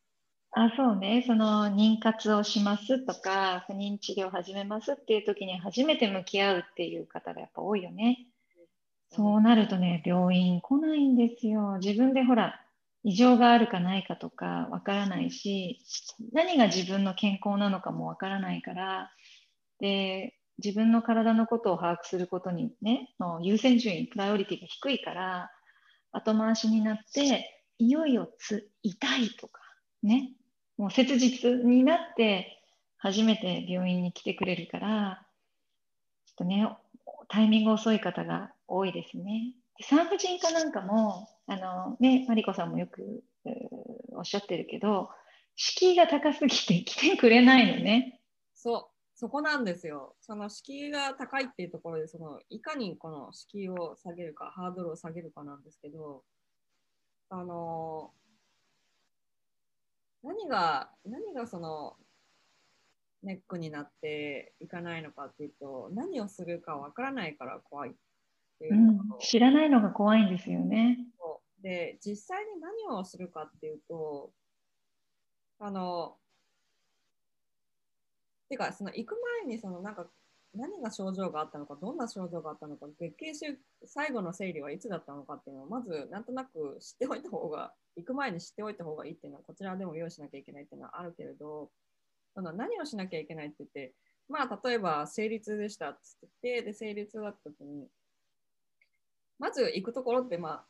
[0.59, 8.25] あそうね、その妊活をしますとか、不妊治療を始めますっていう時に初めて向き合うっていう方がやっぱ多いよね。
[9.11, 11.77] そうなるとね、病院来ないんですよ。
[11.79, 12.59] 自分でほら、
[13.03, 15.79] 異常があるかないかとかわからないし、
[16.33, 19.11] 何が自分の健康なのかもわからないから、
[19.79, 25.51] で、自分の体のことを把握することにね、の優先順位、プライオリティが低いから、
[26.11, 29.61] 後回しになって、いよいよつ痛いとか、
[30.01, 30.31] ね、
[30.77, 32.61] もう切実になって
[32.97, 35.25] 初めて病院に来てくれるから、
[36.25, 36.67] ちょっとね、
[37.29, 39.53] タイミング遅い方が多いですね。
[39.81, 43.23] 産婦人科なんかも、あのね、マリコさんもよく
[44.13, 45.09] おっしゃってるけど、
[45.55, 48.21] 敷居が高すぎて 来てくれないのね。
[48.53, 48.85] そう、
[49.15, 50.15] そこなんですよ。
[50.21, 56.23] その敷居が高いっていうところで、そのいかにこの敷居を下げるか、ハードルを下げるかなんですけど、
[57.29, 58.11] あの
[60.23, 61.95] 何が、何がその
[63.23, 67.93] ネックになっていかないのかっていうと、何をするかわからないから怖いっ
[68.59, 70.97] ていう、うん、知らないのが怖いんですよね。
[71.61, 74.31] で、実際に何をするかっていうと、
[75.59, 76.17] あの、
[78.49, 80.07] てか、その行く前にそのなんか
[80.57, 91.69] 何が症状があったのか、どんな症状があったのか、月経週最後の生理はいつだったのかっていうのをまずなんとなく知っておいた方が、行く前に知っておいた方がいいっていうのはこちらでも用意しなきゃいけないっていうのはあるけれど、
[92.33, 93.93] その何をしなきゃいけないって言って、
[94.29, 95.99] まあ例えば生理痛でしたって
[96.43, 97.87] 言って、で生理痛だった時に、
[99.39, 100.65] まず行くところってまあ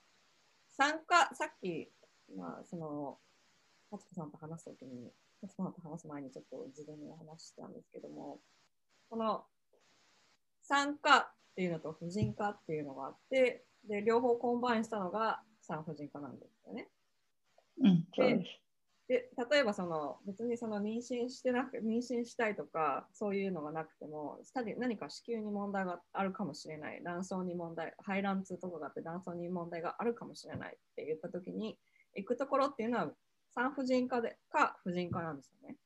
[0.78, 1.90] 産科、さっき、
[2.38, 3.18] まあその、
[3.92, 8.40] マツコさんと話すときに、マツコさんと話す前にちょっと事前に話したんですけども、
[9.10, 9.44] この
[10.68, 16.90] 産科っていうのと婦人科っていうのがあって、で、両方コンバインしたのが産婦人科なんですよね。
[17.82, 18.68] うん、です。
[19.08, 24.40] で、例えばその別にその妊娠してなく、妊娠したいとか、そういうのがなくても、
[24.78, 31.80] 何か子宮に問題があるかもしれない、卵巣に問題、排卵痛とかがあって卵巣に問題があるかもしれないって言ったときに、
[32.16, 33.12] 行くところっていうのは
[33.56, 35.78] 産婦人科でか婦人科なんですよね。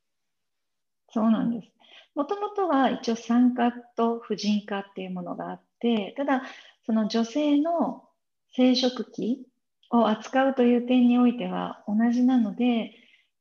[1.13, 1.71] そうなんです。
[2.15, 6.43] もともとは一応産科と婦人科っていうものがあって、ただ、
[6.85, 8.03] その女性の
[8.55, 9.45] 生殖器
[9.91, 12.91] を扱うという点においては同じなので、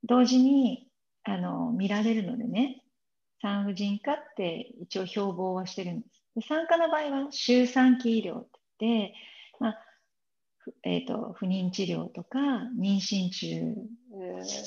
[0.04, 0.88] 同時に
[1.24, 2.82] あの見られるのでね、
[3.42, 6.22] 産婦人科って一応標榜はしてるんです。
[6.36, 9.14] で産科の場合は周産期医療って言って、
[9.58, 9.78] まあ
[10.84, 12.38] えー、と不妊治療とか
[12.78, 13.74] 妊娠中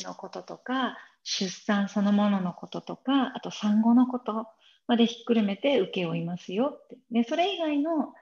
[0.05, 4.47] のこととか出産そのもののこととかあと産後のこと
[4.87, 8.13] までひっくるめて請け負いますよってでそれ以外の、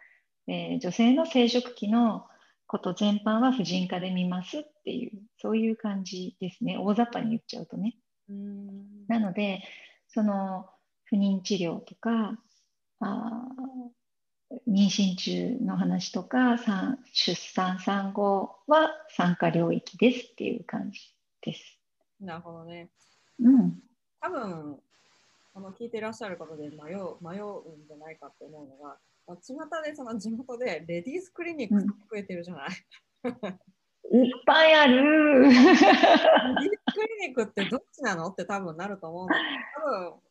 [0.47, 2.25] えー女性の生殖器の
[2.67, 7.95] こと全般は婦人科で見ますっていうそういう感じですね大雑把に言っちゃうとね。
[8.29, 9.61] うんなので、
[10.07, 10.69] その
[11.03, 12.39] 不妊治療とか、
[13.01, 20.99] あー妊娠中の話とか、産出産産後は産科領域ですっていう感じ
[21.41, 21.80] です。
[22.21, 22.89] なるほどね。
[23.39, 23.73] うん、
[24.21, 24.79] 多分
[25.53, 32.69] あの聞いていらっしゃる方で迷う迷うんじゃないかって思うのが、まあ巷でその地元でレディースクリニック増えてるじゃない？
[34.13, 35.43] いっぱいある。
[35.43, 35.87] レディースク
[37.21, 38.27] リニックってどっちなの？
[38.27, 39.41] って多分なると思うんだけ
[39.81, 40.21] ど、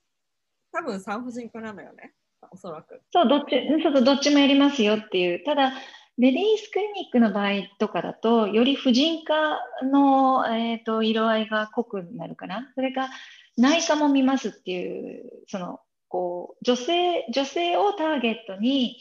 [0.72, 2.12] 多分多分産婦人科なのよね、
[2.50, 3.00] おそらく。
[3.12, 5.44] そう、どっち、そうどっちもやりますよっていう。
[5.44, 5.72] ただ、
[6.20, 12.70] レディースクリニックの場合とかだと、より婦人科の、えー、と色合いが濃くなるかな。
[12.74, 13.08] それか、
[13.56, 18.98] 内科も見ますっていう、その、こう、女性、女性をターゲットに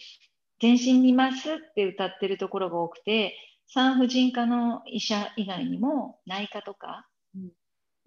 [0.61, 3.35] 全身見ますって歌ってるところが多くて、
[3.67, 7.05] 産婦人科の医者以外にも内科とか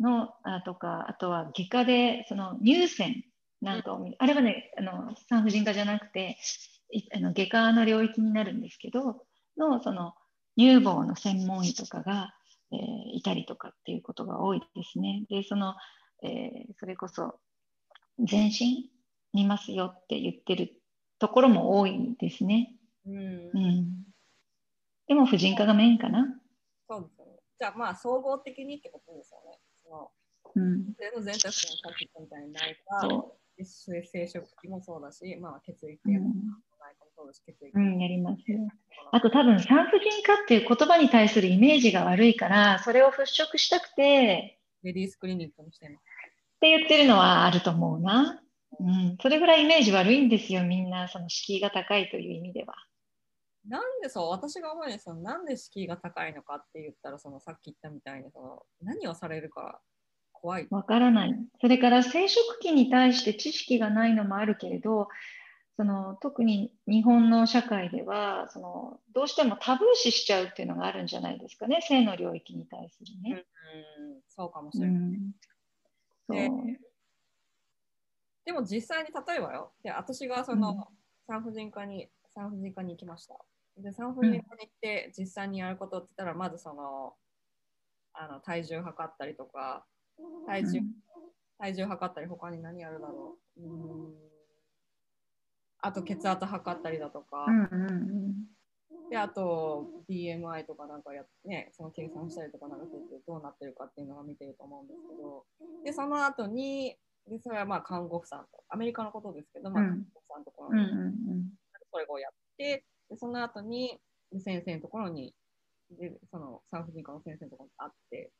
[0.01, 3.25] の、あとか、あとは外科で、その乳腺
[3.61, 6.39] なんかを見る、あれはね、あの産婦人科じゃなくて、
[7.15, 9.25] あの外科の領域になるんですけど、
[9.57, 10.15] のその
[10.59, 12.35] 乳房の専門医とかが、
[12.73, 12.79] えー
[13.15, 15.25] いたりとかっていうことが多いですね。
[15.29, 15.75] で、その、
[16.23, 17.39] えーそれこそ
[18.19, 18.91] 全身
[19.33, 20.81] 見ますよって言ってる
[21.19, 22.75] ところも多いですね。
[23.07, 24.05] うんうん。
[25.07, 26.27] でも婦人科がメインかな。
[26.89, 27.33] そうですよね。
[27.59, 29.59] じゃあまあ総合的にってことですよね。
[29.83, 30.11] その
[30.55, 30.85] うん。
[30.85, 36.11] 女性の全体そのさっきみたいに内科、そ生殖器もそうだし、まあ血液う。
[36.11, 36.35] う系もん。
[37.25, 38.69] ううん、やりますよ。
[39.13, 46.03] あと多分産婦人科っていう言葉に対するイメージが悪いから、それを払拭したくてレディースクリニックにしてます。
[46.03, 48.41] って言ってるのはあると思うな。
[48.79, 52.75] うん、それぐらいイメージ悪いんですよ、みんな、その敷居が高いという意味では。
[53.69, 59.81] なんでそう、私が思うにそのなんで敷居が高いのかって言ったら、そのさっき言ったみたいにその何をされるか
[60.33, 60.67] 怖い。
[60.71, 61.35] わからない。
[61.61, 62.29] それから生殖
[62.61, 65.09] 器に対して知識がないのもあるけれど、
[65.77, 73.45] その特に日本の社会ではそのどうしてもタブー視しちゃうっていうのがあるんじゃないですかね、性の領域に対するね。
[73.99, 75.03] うん、そうかもしうれない。
[75.03, 75.33] ん、
[76.27, 76.37] そう。
[76.37, 76.79] で
[78.45, 80.85] でも実際に例えばよ、で私がその、うん。
[81.27, 83.39] 産婦人科に産婦人科に行きました。
[83.79, 87.15] で産婦人科に行って実際にやることって言ったら、まずその
[88.13, 89.87] あの体重測ったりとか、
[90.47, 90.81] 体重、
[91.59, 93.63] 体重測ったり他に何やるだろう。
[93.63, 94.32] うーん
[95.83, 98.35] あと血圧測ったりだとか、うんうんうん。
[99.11, 105.45] であと BMI とかなんかやってね、その計算したりとかなんかしててどうなってるかっていうのが見てると思うんですけど、
[105.85, 106.97] でその後に
[107.29, 111.13] でそれはまあ看護婦さんと、アメリカのことですけど、まあ、うん看護婦さんのところにうんうん
[111.91, 114.01] それをやって、でその後に
[114.33, 115.35] で先生のところに、
[115.99, 118.31] でその産婦人科の先生のところに会って、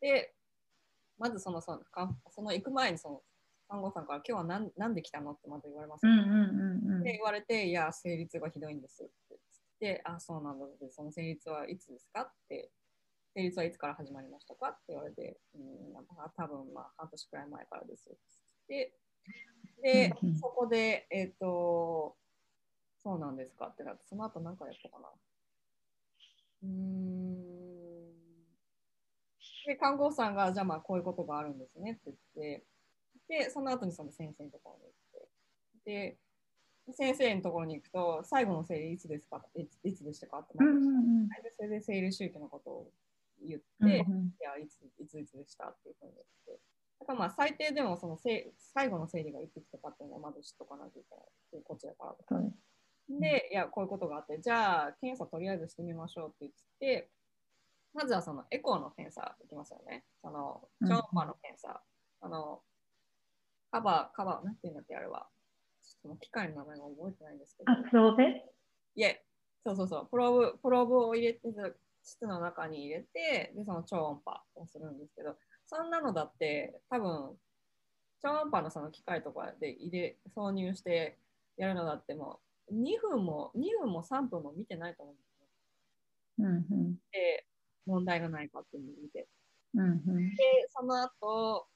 [0.00, 0.34] で、
[1.18, 3.22] まずそのそのかその行く前にその
[3.68, 5.32] 看護婦さんから今日は何なんで来たの？
[5.32, 6.30] ってまず言われますようんうんう
[6.88, 7.02] んうん。
[7.02, 9.38] で言われて、いや、生理痛がひどいんですって。
[9.80, 12.22] 言って、あ、そうなんだその生理痛はいつですか？
[12.22, 12.70] って、
[13.34, 14.68] 生理痛はいつから始まりましたか？
[14.68, 18.10] って言われて、うん、なんか多分まあ半年くらい前からです
[18.68, 18.92] で、
[20.22, 20.36] うんうん。
[20.38, 22.16] そこで、えっ、と、
[23.02, 25.08] そうなんですかってなって、その後何かやったかな？
[26.62, 27.46] うーん。
[29.66, 32.64] で、看護師さんが、じゃあまあこういうことがあるんですねって言って、
[33.28, 36.16] で、その後にその先生のところに行って、
[36.88, 39.44] で、先生のところに行くと、最後の生理いつですか？
[39.54, 40.38] いついつでしたか？
[40.38, 42.90] ってうんなって、うんでそれで生理周期のことを
[43.42, 43.98] 言って、うんい
[44.40, 45.66] や、いついついつでした？
[45.68, 46.22] っていうふうに言
[46.54, 46.60] って。
[47.00, 52.14] だからまあ最低でもそのせい最後の生理がいつ来たかっていうのはまず知っとかなきゃいけないっていうこちらから。
[52.28, 52.52] そう
[53.08, 57.08] でいや、こういうことがあって、じゃあ検査とりあえずしてみましょうって言って、
[57.94, 60.04] まずはそのエコーの検査いきますよね。
[60.22, 60.88] そのうん。
[60.88, 61.80] 超音波の検査。
[62.20, 62.62] あの、
[63.76, 65.28] カバー、カバー、なんていうんだっけ、あれは。
[65.82, 67.72] ちょっとその機械の名前が覚えてないんですけど。
[67.72, 68.44] あ、そうで
[68.94, 69.22] いえ、
[69.64, 71.40] そうそうそう、プローブ、プローブを入れて、
[72.02, 77.38] 膣の中に入れて、で、その超音波をするんですけど、そんなのだって、多分、
[78.22, 81.18] 超音波のその機械とかで入れ、挿入して
[81.58, 85.46] やるのだってもう、2分も、2分も3分も見てないと思うんですよ。
[86.38, 87.46] うんうんで、
[87.84, 89.28] 問題がないかっていうのを見て。
[89.74, 90.36] うんうんで、
[90.70, 91.68] その後、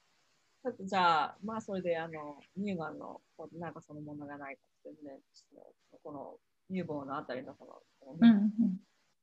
[0.63, 3.21] ちょっとじゃあ、まあ、それで、あの、乳がんの、
[3.59, 5.19] なんかその問題がないかってね、
[6.03, 6.37] この
[6.71, 8.77] 乳房のあたりのその、このうんうん。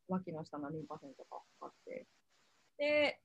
[0.08, 2.08] 脇の下のリンパ腺とかを測って、
[2.78, 3.20] で、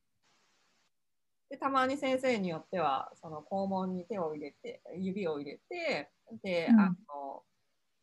[1.48, 6.10] でたまに先生によっては、その肛門に手を入れて、指を入れて、
[6.42, 6.80] で、うん。
[6.80, 7.42] あの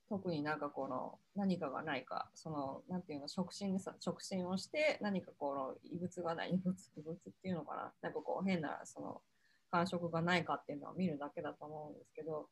[0.09, 9.21] 特になんかこの何かがないか、その、なんていうの、触診でさ、触診をして、何かこの異物がない、異物、異物っていうのかな、なんかこう変な、その、
[9.71, 12.47] 感触がないかっていうのを見るだけだと思うんですけど、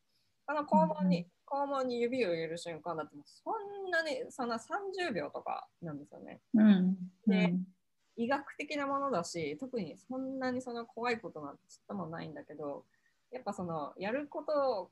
[0.46, 6.42] あの肛門に、肛門に指を入れる瞬間だってそんなにそんな30秒とかなんですよね。
[6.54, 6.98] うん
[7.28, 7.54] で
[8.18, 12.84] 医学的なものだし特にそんなにその怖いことなんてちっともないんだけど
[13.32, 14.90] やっぱそのやること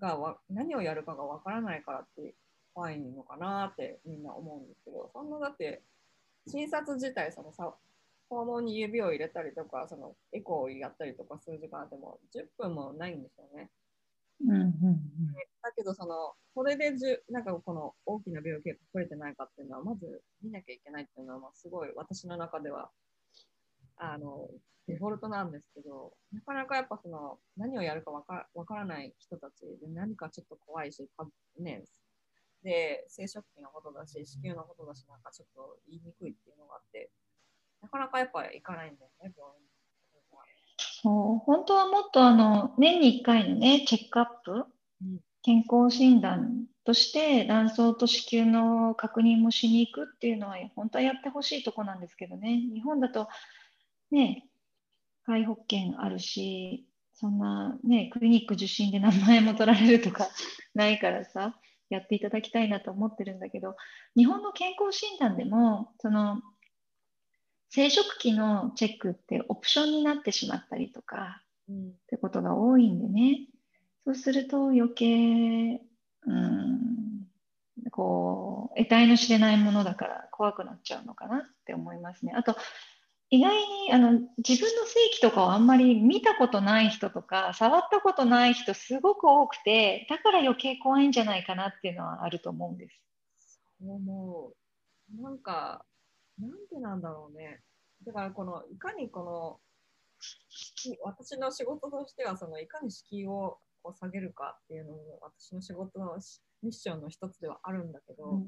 [0.00, 2.34] がわ何をやるかがわからないからって
[2.72, 5.82] 怖いのかなってみんな思うんですけどそんなだって
[6.46, 7.74] 診察自体そのさ
[8.30, 13.70] 肛門に指を入れたりとかそのエコーをやったりとかする時間でも10分もないんですよね。
[14.46, 14.72] うんうん
[15.62, 22.90] だけどそのそれでじゅなんかこの大きな病気が隠れてないかっていうのはまず見なきゃいけないっていうのはまあすごい私の中では
[23.96, 24.48] あの
[24.86, 31.26] デフォルトなんですけどなかなかやっぱその何をやるかわかわからない人たちで何かちょっと怖いしか
[31.58, 31.84] ね
[32.62, 37.10] で生殖器のことだし子宮のことだしなんかちょっと言いにくいっていうのがあって
[37.82, 39.68] なかなかやっぱ行かないんだよね病院に。
[41.02, 44.52] そう本当はもっとあの年に1回のねチェックアップ、
[45.02, 53.28] うん健康診断として卵巣と子宮の確認もしに行くっていうのは本当はやってほしいとこなんですけどね日本だと
[54.10, 54.44] ね
[55.26, 60.28] 皆保険あるしそんなねクリニック受診で名前も取られるとか
[60.74, 61.54] ないからさ
[61.88, 63.76] やっていただきたいなと思ってるんだけど
[64.16, 66.42] 日本の健康診断でもその
[67.70, 73.46] 生殖器のチェックってオプションになってしまったりとかうんってことが多いんでね
[74.04, 75.80] そうすると余計
[76.26, 77.26] うん
[77.90, 82.32] こう得体の知れないものだから怖くなっちゃうのかなって思いますね。
[82.36, 82.56] あと
[83.30, 93.02] 意外にあの自分の性器とかをあんまり見たことない人とか触ったことない人すごく多くてだから余計怖いんじゃないかなっていうのはあると思うんです。
[93.80, 94.52] そう思
[95.18, 95.22] う。
[95.22, 95.84] なんか、
[96.40, 97.62] なんでなんだろうね。
[98.06, 99.60] だから、この、いかにこの、
[100.20, 108.42] 敷私の仕事としては、その、いかに敷居をこう下げるかっていうのも、私の仕事のしミッションの一つではあるんだけど、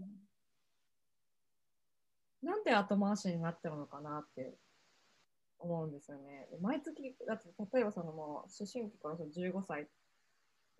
[2.43, 4.55] なんで後回しになっちゃうのかなって
[5.59, 6.49] 思うんですよね。
[6.61, 9.88] 毎月、だって例えばそのもう思春期からその15歳、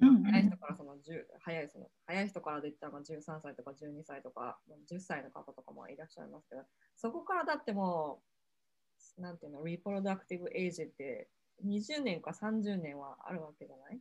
[0.01, 6.63] うんうん早い人からその10早いその早い人からで言ったらまあ13歳とか12歳とかまあ10歳の方とかもいらっしゃいますけど、
[6.97, 8.23] そこからだっても
[9.19, 11.31] う、なんていうの、リプロダクティブエイジって
[11.63, 14.01] 20年か30年はあるわけじゃない？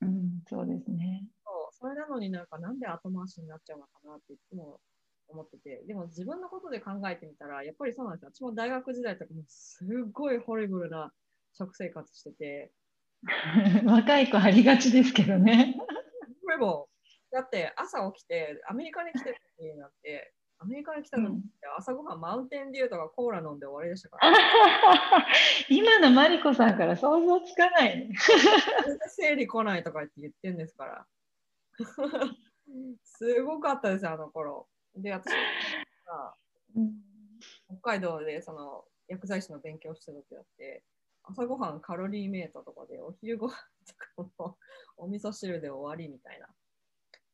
[0.00, 1.28] うん、そうですね。
[1.44, 4.80] そうそれなのになんかなんで後回しになっちゃうのかなっていつも
[5.28, 8.30] 思ってて、でも自分のことで考えてみたら、やっぱりそうなんですよ。
[8.34, 11.12] 私も大学時代とかもすごいホリブルな
[11.52, 12.72] 食生活してて、
[13.86, 15.76] 若い子ありがちですけどね。
[16.48, 16.88] でも、
[17.30, 24.36] だって朝起きて、アメリカに来てる時になって、アメリカに来た時って朝ごはんマウンテンデューとかコーラ飲んで終わりでしたから、
[25.68, 28.14] 今のマリコさんから想像つかないね。
[29.08, 31.06] 生理来ないとか言って言ってんですから。
[33.02, 34.68] すごかったですよ、あの頃。
[34.94, 35.32] で、私
[36.06, 36.34] が
[37.66, 40.84] 北海道でその薬剤師の勉強してた時だって、
[41.24, 43.54] 朝ごはんカロリーメイトとかで、お昼ご飯
[44.16, 44.58] と
[44.96, 46.46] お味噌汁で終わりみたいな。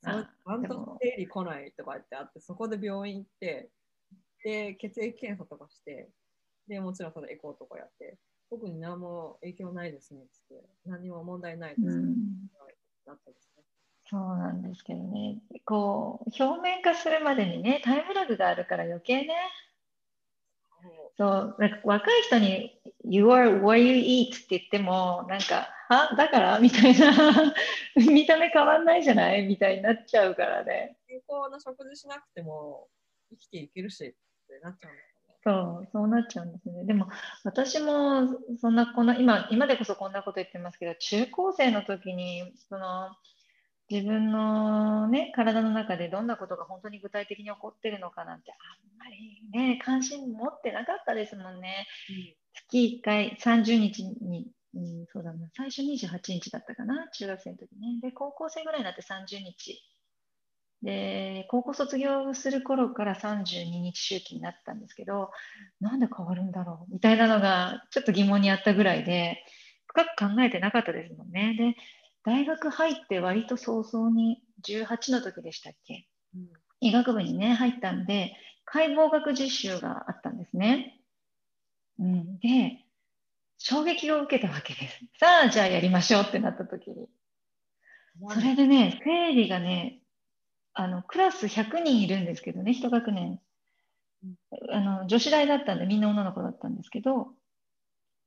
[0.04, 3.70] あそれ半年でも生理来ないとか言ってあって、そこで病院行って、
[4.44, 6.10] で、血液検査とかして、
[6.68, 8.18] で、もちろんそのエコーとかやって、
[8.50, 11.98] 特に何も影響ないですねって、何も問題ないです
[13.12, 13.62] ったですね。
[14.10, 15.36] そうなんですけどね、
[15.66, 19.34] こう表面化するまでにね、タイムラグがあるから余計ね、
[21.16, 26.58] そう、なんか若い人に You are what you eat って言っても、なんか、はだから？
[26.60, 27.54] みたいな、
[27.96, 29.46] 見た目変わんないじゃない？
[29.46, 30.96] みたいになっちゃうからね。
[31.08, 32.88] 健康な食事しなくても
[33.30, 34.08] 生きていけるしっ
[34.46, 35.38] てなっちゃうんですよね。
[35.44, 36.84] そう、そうなっちゃうんですね。
[36.84, 37.08] でも、
[37.44, 38.28] 私も、
[38.60, 43.08] そんな、この、今、今でこそこんなこと言ってますけど、中高生の時に、その、
[43.90, 51.86] 自分のね、体の中でどんなことが本当に具体的に起こってるのかなんて、あんまりね、関心持ってなかったですもんね。
[52.52, 58.00] 月1回30日に、うん、そうだな、最初28日だったかな、中学生の時ね。
[58.02, 59.82] で、高校生ぐらいになって30日。
[60.82, 65.30] で、高校卒業する頃から32日周期になったんですけど、
[65.80, 69.42] なんで変わるんだろうみたいなのがちょっと疑問にあったぐらいで、
[69.86, 71.54] 深く考えてなかったですもんね。
[71.58, 71.74] で、
[72.28, 76.06] 大学入って割と早々に18の時でしたっけ？
[76.34, 76.48] うん
[76.80, 81.00] 医学部にね、入ったんで、解剖学実習があったんですね。
[81.98, 82.84] うん、で、
[83.56, 85.00] 衝撃を受けたわけです。
[85.18, 87.08] さあ、じゃあやりましょうってなった時に。
[88.28, 90.02] それでね、生理がね、
[90.72, 93.40] あの、クラス100人いるんですけどね、一学年。
[94.70, 97.34] あの、女子大だったんで、みんな女の子だったんですけど、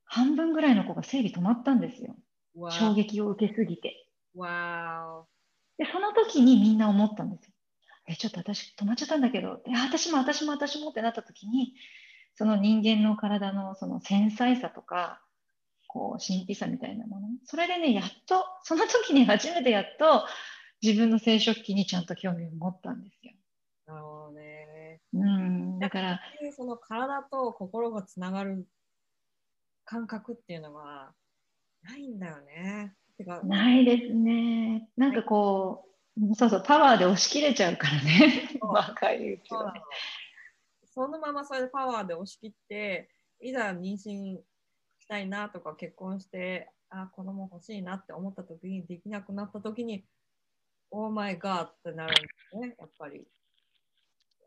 [0.03, 2.17] 半分ぐらいの子が生理止まったんですよ。
[2.55, 4.07] わ衝撃を受けすぎて。
[4.35, 5.25] わ
[5.77, 7.53] で、その時にみんな思ったんですよ。
[8.07, 11.73] え、ちょっと私止まっちゃったんだけど、え私も私も私もってなった時に、
[12.35, 15.21] その人間の体のその繊細さとか、
[15.87, 17.27] こう、神秘さみたいなもの。
[17.45, 20.25] それでね、やっと、その時に初めてやっと
[20.81, 23.33] 自分の生殖器にちゃんと興味を持ったんですよ。
[23.87, 25.01] なるほどね。
[25.13, 26.19] うん、だから、
[26.55, 28.65] その体と心がつながる
[29.83, 31.13] 感覚っていうのが
[31.83, 32.95] ないんだよね。
[33.17, 34.89] てか、ないですね。
[34.97, 35.85] なんかこ
[36.17, 38.49] う、そうそう、パワーで押し切れちゃうからね。
[38.61, 39.73] 若いうちは。
[40.85, 43.09] そのままそれでパワーで押し切って、
[43.39, 44.37] いざ妊娠
[44.99, 50.05] したいなとか結婚して、あ、子供欲しいなって思った時に、できなくなった時に、
[50.91, 53.25] オーマイガーってなるんですね、やっぱり。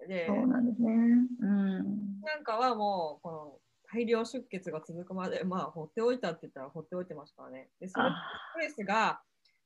[0.07, 0.93] で、そうなんですね。
[1.41, 2.21] うん。
[2.21, 3.59] なんかはもう、この
[3.95, 7.69] 大量出血が続くまで、まあ、放っておいたって言ったら放っておいてましたからね。
[7.81, 8.11] で、それあ
[8.51, 9.21] ストレスが、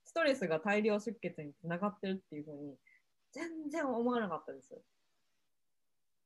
[0.04, 2.76] ストレスが大量出血につながってるっていうふうに、
[3.32, 4.78] 全然思わなかったです。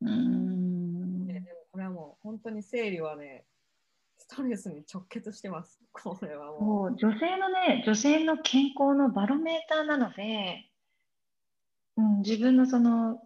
[0.01, 1.27] うん。
[1.29, 3.45] ででもこれはもう本当に生理はね、
[4.19, 5.81] ストレスに直結してます。
[5.93, 10.69] これはもそう女性のね、女性の健康のバロメーターなので、
[11.97, 13.23] うん、自分のその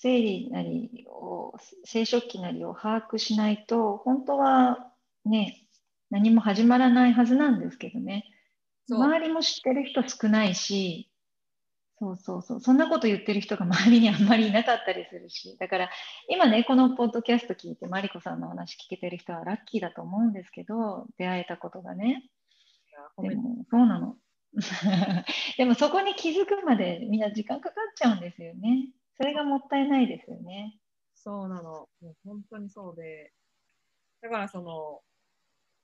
[0.00, 4.92] 生理なりを、生殖器なりを把握しないと、本当は
[5.24, 5.68] ね、
[6.10, 8.24] 何も始まらないはずなんですけどね。
[8.90, 11.10] 周りも知ってる人少ないし、
[11.98, 15.90] そうそうそう、そんなこと言ってる人が周りにあんまりいなかったりするし、だから
[16.28, 22.24] 今ね、このポッドキャスト聞いて、マリコさんの話聞けてる人はラッキーだと思うんですけど、出会えたことがね。
[23.22, 24.16] でも、そうなの。
[25.56, 28.88] でもそこに気づくまでみんな時間かかっちゃうんですよね。
[29.16, 30.78] それがもったいないですよね。
[31.14, 31.62] そうなの。
[31.62, 33.32] もう本当にそうで。
[34.20, 35.00] だからその、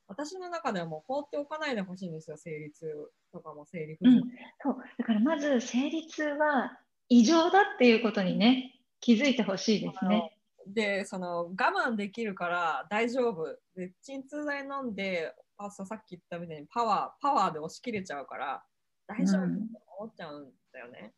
[0.09, 4.17] 私の中ではもう放っておかないでほしいんですよ、生理痛とかも生理不順。
[4.17, 4.77] うん、そう。
[4.99, 10.37] だからまず生理痛は異常だっていうことにね、気づいてほしいですね。
[10.67, 13.57] で、その我慢できるから大丈夫。
[13.77, 18.65] で、鎮痛剤飲んで、あさっき言ったみたいにパワー、パワーで押し切れちゃうから、
[19.07, 19.55] 大丈夫って
[19.99, 21.13] 思っちゃうんだよね。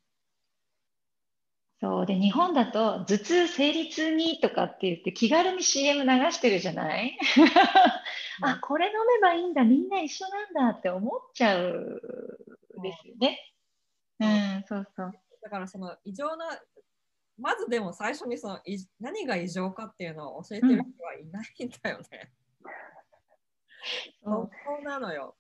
[1.83, 7.19] そうで日本だと頭痛生理痛にとかって言って気軽に CM 流してるじゃない？
[8.41, 12.01] あこれ飲めばいいんだみんな一緒なんだって思っちゃう
[12.83, 13.53] ですよね。
[14.21, 15.13] うん、そうそう。
[15.43, 16.47] だからその異常な、
[17.37, 22.33] まずでも最初にそのい何が異常かっていうのを教えてる人はいないんだよね。
[24.23, 25.35] そうそうなのよ。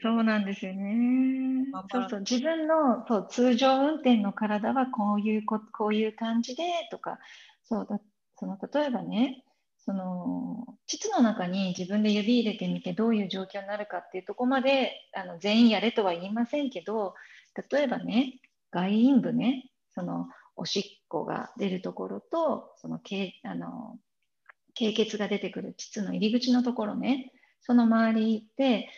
[0.00, 1.84] そうなんですよねまあ。
[1.90, 7.18] そうそう自分のそう通常運転の体はこういうここういう感じでとか
[7.64, 8.00] そうだ
[8.38, 9.44] その例えばね
[9.78, 17.14] その膣の中に自分で指入れてみてどういう状況になるかっていうところまであの全員やれとは言いませんけど
[17.70, 18.40] 例えばね
[18.72, 23.96] 外陰部ねそのおしっこが出るところとそのけあの
[24.74, 28.88] 経血が出てくる膣の入り口のところねその周りで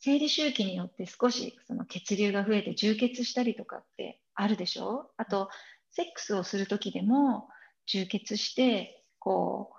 [0.00, 5.10] 生理周期によって少しその血流が増えて充血したりとかってあるでしょ？
[5.16, 5.50] あと、
[5.90, 7.48] セックスをする時でも
[7.86, 9.76] 充血してこう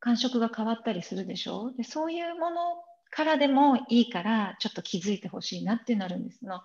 [0.00, 1.72] 感触が変わったりするでしょ？
[1.76, 2.56] でそういうもの
[3.10, 6.44] からでもいいからちょっと気づいてほしいなってなるんです。
[6.44, 6.60] の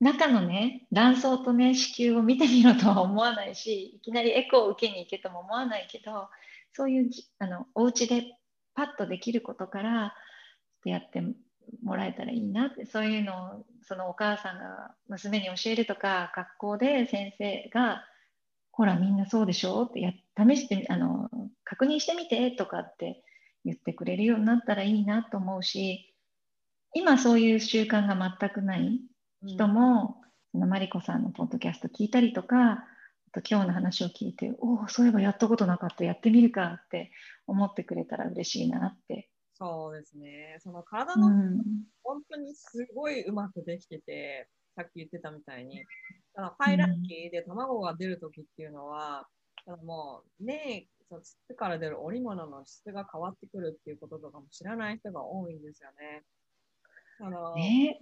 [0.00, 6.28] 中のね卵巣とね子宮を見てみろとは思わないしいきなりエコーを受けに行けとも思わないけど
[6.72, 8.36] そういうあのお家で
[8.74, 10.14] パッとできることから
[10.84, 11.22] やって
[11.82, 18.04] もらえたらいいなってそういうのをそのお母さんが娘に教えるとか学校で先生が
[18.70, 19.84] ほらみんなそうでしょ？
[19.84, 21.30] ってや試してあの
[21.64, 23.22] 確認してみてとかって
[23.64, 26.14] 言ってくれるようになったらいいなと思うし
[26.94, 29.00] 今そういう習慣が全くない
[29.42, 30.16] 人も、
[30.54, 32.84] うん、そのマリコさんのポッドキャスト聞いたりとかあ
[33.32, 36.04] と今日の話を聞いておおそういえばやったことなかった。
[36.04, 37.10] やってみるかって
[37.46, 39.30] 思ってくれたら嬉しいなって
[39.62, 40.56] そうですね。
[40.58, 41.28] その体の、
[42.02, 45.84] 本当にすごいうまくできてて、さっき言ってたみたいに、
[46.34, 49.28] だから排卵期で卵が出るときっていうのは、
[49.64, 56.24] だからもうね、その膣から出る織物の質が変わってくるっていうこととかも知らない人が多いんですよね。
[57.20, 58.00] あの、え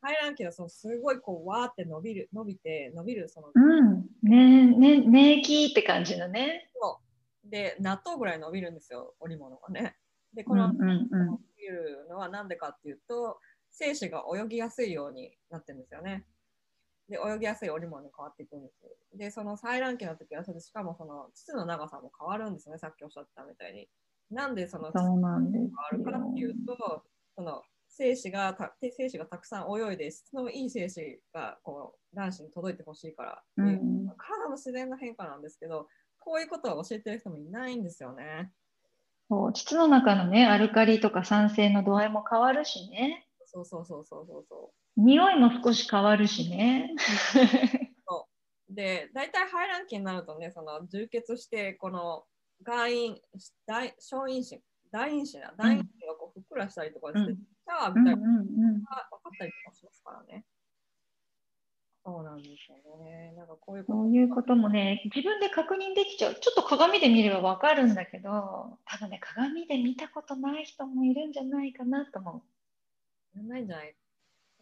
[0.00, 3.48] 排卵期はそのすごいこうわーって伸びる、伸びて、伸びるその。
[3.54, 6.70] うん、ねね、免疫って感じのね。
[6.80, 7.00] そ
[7.46, 7.50] う。
[7.50, 9.96] で、納豆ぐらい伸びるんですよ、織物がね。
[10.34, 13.38] で、この、うんうん、いうのは何でかっていうと、
[13.70, 16.24] 精子が泳ぎやすいようになってるんですよね。
[17.08, 19.18] で、泳ぎやすい織物に変わっていくんです。
[19.18, 23.88] で、その採卵期の時は、それしかもその膣の長さも変わるんですね、さっきおっしゃったみたいに。
[24.30, 25.40] なんでその膣が変わ
[25.92, 27.04] るかっていうと、
[27.34, 35.86] その精子がた精子がたくさん泳いで質のいい精子がこう卵子に届いてほしいからうん、体の自然な変化なんですけど
[36.18, 38.50] こういうことは教えてる人もいないんですよね。
[39.34, 43.26] そう膣の中のねアルカリとか酸性の度合いも変わるしね。
[43.46, 45.00] そうそうそうそうそうそう。
[45.00, 46.90] 匂いも少し変わるしね。
[48.06, 48.28] そ
[48.70, 48.74] う。
[48.74, 52.24] で大体排卵期になるとねその充血してこの
[52.62, 53.20] 外陰
[53.66, 54.60] 大小陰子
[54.92, 58.86] 大陰子な大陰子がこうふっくらしたりとかして、うん、シャワーみたいなのが分か
[59.28, 60.44] ったりとかしますからね、
[62.04, 63.32] そうなんですよね。
[63.36, 66.34] なんかこういうことういうこともね、自分で確認できちゃう。
[66.34, 72.44] ちょっと鏡で見ればわかるんだけど、多分ね、鏡で見たことない人もいるんじゃないかなと思
[73.36, 73.42] う。
[73.48, 73.96] ないんじゃない？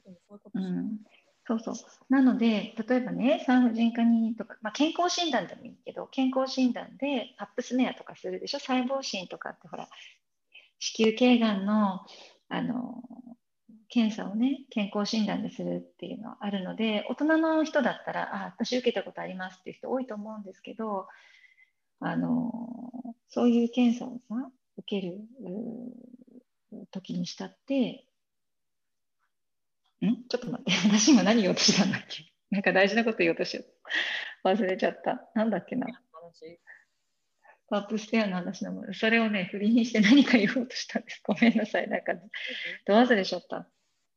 [0.05, 0.99] そういうことうん、
[1.47, 1.75] そうそう。
[2.09, 9.89] なので、例えばね、産婦人科にとか、まあ、健康診断でもいいけど、健康診断でパップスメアとかするでしょ、細胞診とかってほら、
[10.79, 12.01] 子宮頸がんの
[12.49, 13.03] あの
[13.93, 21.09] 検査をね、健康診断でするっていうのはあるので、大人の人だったら、あ、私受けたことありますっていう人多いと思うんですけど、
[22.01, 22.51] あの、
[23.29, 25.21] そういう検査をさ、受ける
[26.91, 28.07] 時にしたって、
[30.01, 30.25] ん？
[30.27, 32.25] ちょっと待って、 私今何言おうとしたんだっけ？
[32.51, 33.63] なんか大事なこと言おうとしよ
[34.45, 34.49] う。
[34.49, 35.29] 忘れちゃった。
[35.35, 35.87] なんだっけな？
[37.69, 41.23] パップステアの話なので、それをね、振りにして何か言おうとしたんです。
[41.25, 41.89] ごめんなさい。
[41.89, 42.15] なんか、
[42.87, 43.69] ど忘れしちゃった。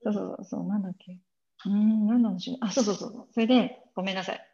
[0.04, 1.18] そうそうそう、なんだっけ？
[1.66, 2.58] うん、何なんでしょう。
[2.62, 3.28] あ、そうそうそう。
[3.34, 4.48] それで、ごめんなさい。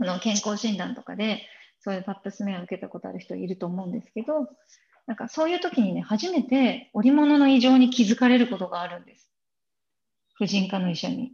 [0.00, 1.42] あの健康診断とかで、
[1.80, 4.48] そういうパップスメアを受けたことある人いると思うんですけど、
[5.06, 9.28] なんかそういう時にね、初めて織物の異常に気づかれることがあるんです。
[10.34, 11.32] 婦人科の医者に。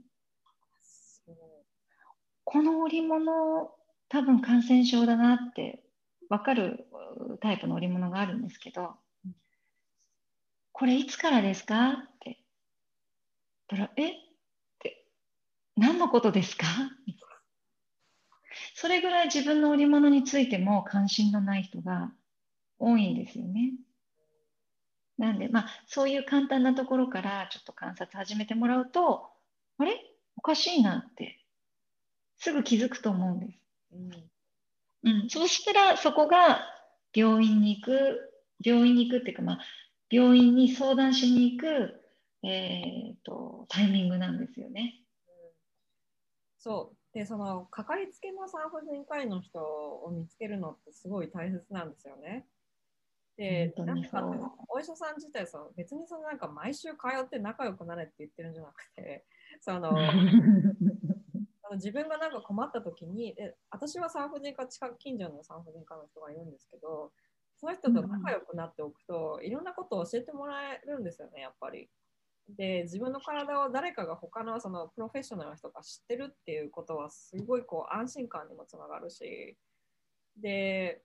[2.45, 3.71] この織物、
[4.09, 5.83] 多分感染症だなって
[6.29, 6.87] 分かる
[7.41, 8.95] タイプの織物があるんですけど、
[10.73, 11.91] これいつからですか？
[11.91, 12.39] って
[13.77, 14.09] たら、え？
[14.09, 14.13] っ
[14.81, 15.05] て、
[15.77, 16.67] 何のことですか？
[18.75, 22.13] それぐらい自分の織物についても関心のない人が
[22.79, 23.73] 多いんですよね。
[25.19, 29.31] なんで、まあ、そういう簡単なところからちょっと観察始めてもらうと、
[29.79, 29.93] あれ？
[30.37, 31.39] おかしいなって、
[32.39, 33.59] すぐ気づくと思うんです。
[35.05, 36.61] うん、うん、そうしたら、そこが
[37.15, 38.33] 病院に行く、
[38.65, 39.59] 病院に行くっていうか、まあ、
[40.11, 42.04] 病院に相談しに行く
[42.47, 45.01] えーと、タイミングなんですよね。
[46.59, 52.47] そうでそのかかりつけの産婦人科医の人を見つけるのってすごい大切なんですよね。
[53.37, 54.25] で、なんか
[54.69, 59.27] お医者さん自体その別にそのなんか毎週通って仲良くなれって言ってるんじゃなくて、
[59.61, 59.93] その
[61.77, 67.13] 自分がなんか困った時にで私は産婦人科近く近所の産婦人科の人がいるんですけど
[67.59, 71.89] その人と仲良くなっておくと、いろんなことを教えてもらえるんですよねやっぱり。
[72.49, 79.57] で自分の体を誰かが他のそのプロフェッショナルの人が知ってるっていうことはすごいこう安心感にもつながるし
[80.41, 81.01] で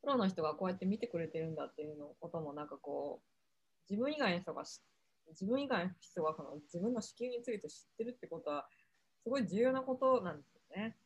[0.00, 4.64] プロの人がこうやって見てくれてるんだっていうのこともなんかこう自分以外の人が
[5.30, 8.66] 自分以外の人がこの自分の子宮について知ってるってことは、
[9.22, 10.96] すごい重要なことなんですよね。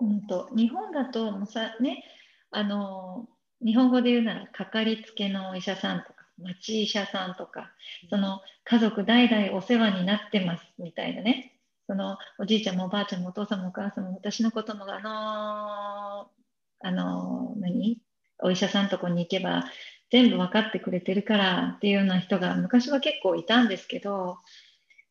[0.00, 2.04] うんと日本だとさ、ね、
[2.50, 3.28] あの
[3.64, 7.72] 日本語で言うならかかりつけのお医者さんとか町医者さんとか
[8.10, 11.58] その家族代々お世話になってますみたいなね。
[11.86, 16.30] そのおじいちゃんもおばあちゃんもお父さんもお母さんも私のこともあの
[16.80, 17.98] あの何？
[18.38, 19.64] お医者さんとこに行けば
[20.10, 24.38] 全部分かってくれてるからっていうような人が昔は結構いたんですけど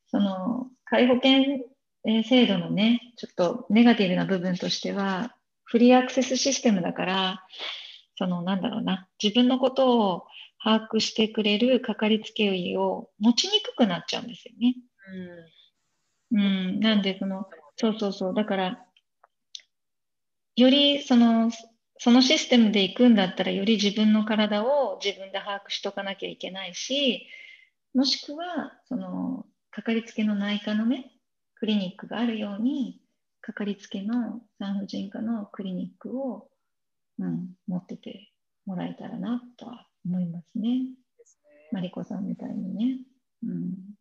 [0.07, 7.43] その介護保険制度のねちょっとネガティブな部分としてはフリーアクセスシステムだから
[8.17, 10.23] そのなんだろうな自分のことを
[10.63, 14.75] 把握してくれるかかりつけ医を持ちにくくなっちゃうんですよね。
[16.31, 16.41] うん、う
[16.77, 17.47] ん、なんでその
[17.77, 18.33] そうそうそう。
[18.33, 18.85] だから
[20.55, 21.51] よりその
[21.97, 27.27] そのシステムで行くんだったらより自分の体を自分で把握しとかなきゃいけないし
[27.93, 31.11] もしくはそのかかりつけの内科のね
[31.55, 32.99] クリニックがあるように
[33.39, 36.47] かかりつけの産婦人科のクリニックを、
[37.19, 38.31] うん、持ってて
[38.65, 40.95] もらえたらなとは思いますね。
[41.17, 42.99] ですねマリコさんみたいにね。
[43.43, 43.49] うん、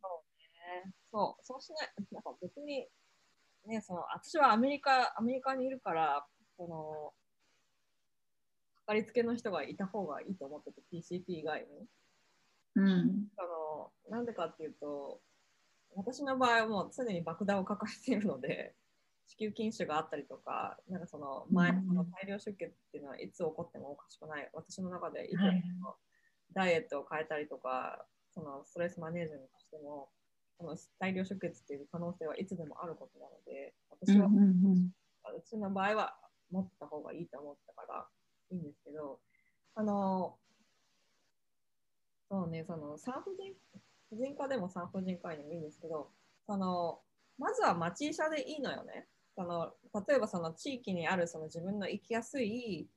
[0.00, 0.92] そうね。
[1.10, 2.86] そう、そうしない、なんか別に、
[3.66, 6.26] ね、その私はアメリカ、アメリカにいるから、
[6.56, 7.12] その、
[8.80, 11.86] かかりつけの人がいた方がいいと思ってて、PCP 以外に。
[12.76, 13.70] うん、その
[14.08, 15.20] なんでかっていうと、
[15.94, 18.74] 私の場合はもう常に爆弾を抱えているので、
[19.30, 24.50] 子宮筋腫があったりとか、なんかその前のその大量出血っていうのはいつ起こってもおかしくない。
[24.52, 25.38] 私の中でいつ
[25.80, 25.94] も
[26.52, 28.04] ダイエットを変えたりとか、
[28.34, 30.08] そのストレスマネージメントしても、
[30.58, 36.16] その大量出血っていう可能性はいつでもあることなので、私は、うちの場合は
[36.50, 38.06] 持った方がいいと思ったから
[38.50, 39.20] いいんですけど、
[39.76, 40.36] あの、
[42.28, 43.54] そうね、その産婦人
[44.10, 46.10] 婦人科でも産婦人科医でもいいんですけど、
[46.46, 47.00] その
[47.38, 49.06] まずは町医者でいいのよね。
[49.36, 49.72] その
[50.06, 52.88] 例えばその地域にあるその自分の行きやすい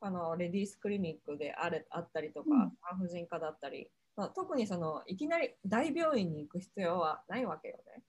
[0.00, 2.48] あのレディースクリニックであれあったりとか、
[2.90, 8.02] 産婦人科だったり、まあ、特にそのいきなり大病院に行く必要はないわけよね。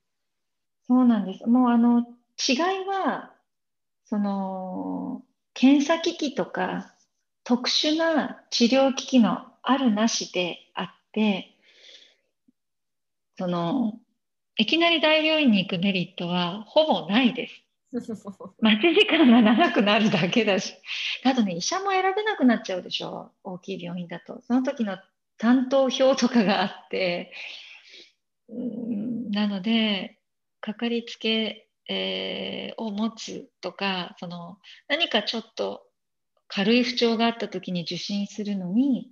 [0.86, 1.48] そうなんです。
[1.48, 2.58] もうあの違い
[2.88, 3.34] は
[4.06, 5.24] その
[5.54, 6.94] 検査機器とか
[7.44, 11.58] 特殊な治療機器のあるなしであって
[13.38, 14.00] その
[14.58, 17.67] いきなり大病院に行くメリットはほぼないです。
[18.62, 20.74] 待ち時間が長くなるだけだし、
[21.24, 24.42] あとね、医者も選べなくなっちゃうでしょ、大きい病院だと。
[24.48, 24.98] その時の
[25.38, 27.32] 担当表とかがあって、
[28.50, 30.20] うんなので、
[30.62, 35.84] かかりつけ、えー、を持つとか、その何かちょっと
[36.48, 39.12] 軽い不調があった時に受診するのに、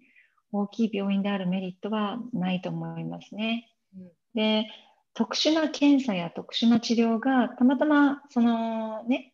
[0.52, 3.70] 大きい病院であるメリットはないと思いますね。
[3.96, 4.68] うん、で
[5.16, 9.34] 特殊な検査や特殊な治療がたまたまそのね、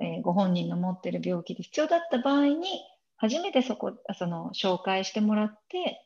[0.00, 2.66] えー、ご本人の持ってる病気で必要だった場合に
[3.16, 6.04] 初めてそこその紹介してもらって、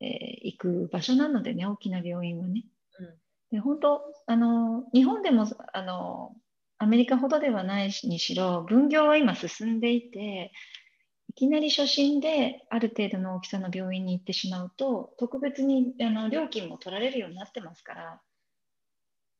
[0.00, 0.08] えー、
[0.42, 2.64] 行く場所なのでね大きな病院はね。
[2.98, 6.34] うん、で本当あの日本でもあの
[6.78, 10.50] アメリカほどではないにしろ分業は今進んでいて
[11.28, 18.20] いきなり初診である程度の大きさの病院に行ってしまうと特別にあの料金も取られるようになってますから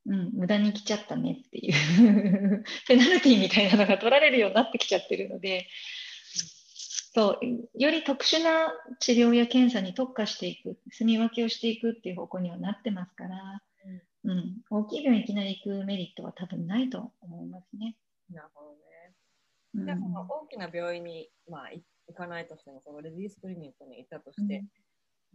[0.08, 2.64] うん、無駄に来ちゃったねっていう。
[2.88, 5.68] ペナルティみたいなのが取られるようになってきちゃってるので、
[7.14, 7.38] そう
[7.74, 13.62] より特殊な治療や検査に特化していく、住み分けをしていくっていう方向にはなってますから、
[14.24, 17.96] うん、うん、大きい病院いきなり行くメリットは多分ないと思いますね。
[18.30, 18.78] なるほどね。
[19.74, 24.64] うん、じゃあその大きな病院に、まあ、行かないとしても、そのレディースクリニックに行ったとして、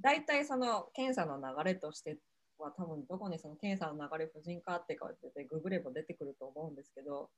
[0.01, 2.17] 大体、その検査の流れとして
[2.59, 7.29] は多分どこにその検査の流れ婦人科ってかってググれば出てくると思うんですけど、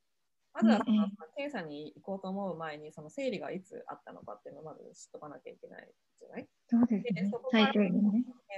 [0.54, 5.90] まずはその検査に行こうと思う前にその生理がいつあったのかっていうのをまず知っとかなきゃいけない
[6.20, 6.48] じゃない？
[6.68, 7.30] そうですね。
[7.32, 7.94] そこから検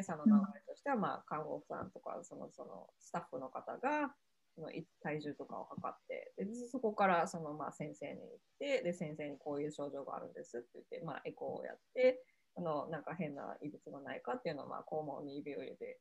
[0.02, 4.14] 査の流れとしては、まあ、看護婦さんとかそのそのスタッフの方が
[4.56, 4.70] その
[5.02, 8.28] 体重とかを測ってでそこからそのまあ先生に行っ
[8.60, 12.24] てで先生にこういう症状があるんですって言って、まあ、エコーをやって
[12.56, 16.00] あのなんか変な異物がないかっていうのをまあ肛門に指を入れて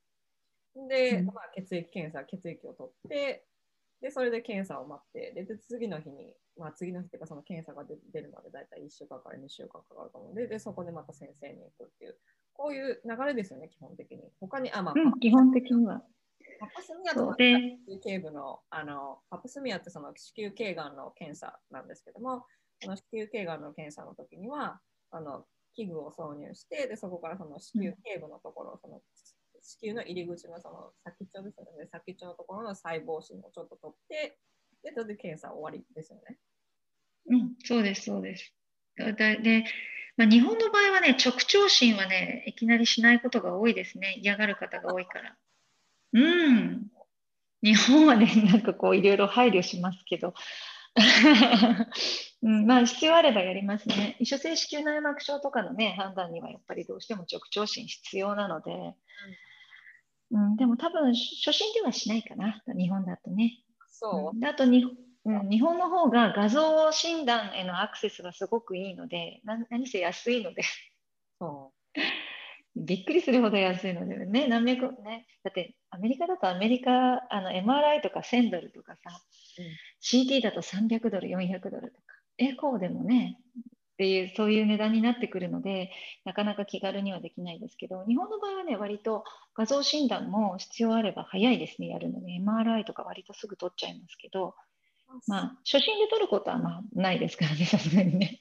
[0.89, 3.47] で、まあ、血液検査、血液を取って、
[4.03, 12.18] で、それで検査を待って、で、で次の日に、まあ、次の日っていうか、その検査が出るまでだいたい1週間から2週間かかると思うので、で、そこでまた先生に行くっていう、
[12.53, 14.31] こういう流れですよね、基本的に。
[14.41, 16.03] 他に、あ、まあ、うん、基本的には。
[16.59, 22.47] パプスミアとか子宮頸部の、あの、パプスミアってその子宮頸がんの検査なんですけども、
[22.83, 29.01] その子宮頸がんの検査の時には、あの、器具を挿入して、でそこからその子宮頸部のところ、その
[29.67, 34.39] 子宮の入り口のその先っちょですよね、先っちょのところの細胞芯をちょっと取って、
[34.83, 36.39] で、それで検査終わりですよね。
[37.29, 38.53] うん、そうです、そうです。
[38.97, 39.64] だで、
[40.17, 44.19] まあ、日本の場合はね、直腸診はね、いきなりしないことが多いですね。
[44.23, 45.37] 嫌がる方が多いから。
[46.12, 46.87] うん。
[47.62, 50.35] 日本はね、なんかこういろいろ配慮しますけど、
[52.43, 54.17] うん、まあ必要あればやりますね。
[54.21, 58.95] 異所性子宮内膜症とかのね、判断にはやっぱりどうしても直腸診必要なので、うん、
[60.57, 63.62] でも多分初診ではしないかな、日本だとね。
[63.89, 64.35] そう？
[64.35, 64.85] うんであとに、
[65.24, 70.62] うん、日本の方が画像診断へのアクセスがすごくいいので、な何せ安いので、
[71.39, 71.72] そ
[72.77, 79.22] びっくりするほど安いのでね、何百ね、だってアメリカだとアメリカ、あの MRI とか1000ドルとかさ、
[79.59, 79.66] うん。
[80.03, 83.39] CT だと300ドル、400ドルとか、エコーでもね、
[83.97, 85.90] っていう、そういう値段になってくるので、
[86.26, 89.24] なかなか気軽にはできないですけど、日本の場合はね、割と
[89.55, 94.53] 画像診断も必要あれば早いですね、やるので、MRI とか割とすぐ取っちゃいますけど、う。
[95.26, 98.38] まあ、初診で取ることはまあないですからね、さすがにね。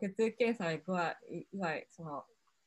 [0.00, 1.16] 血液検査以外
[1.52, 2.24] 以外その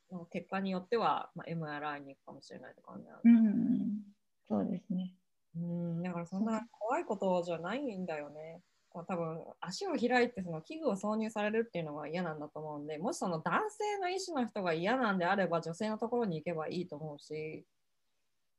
[0.09, 3.03] その結果によっては、まあ、MRI に行くかもしれないとかね。
[3.23, 4.03] うん、
[4.47, 5.13] そうですね。
[5.55, 8.61] うん、だからそんな怖いことじゃないんだよね。
[8.89, 17.65] こう多分足を開いてその器具を挿入されるっていうのが嫌なんだと思うんで、もしその男性の医師の人が嫌なんであれば女性のところに行けばいいと思うし、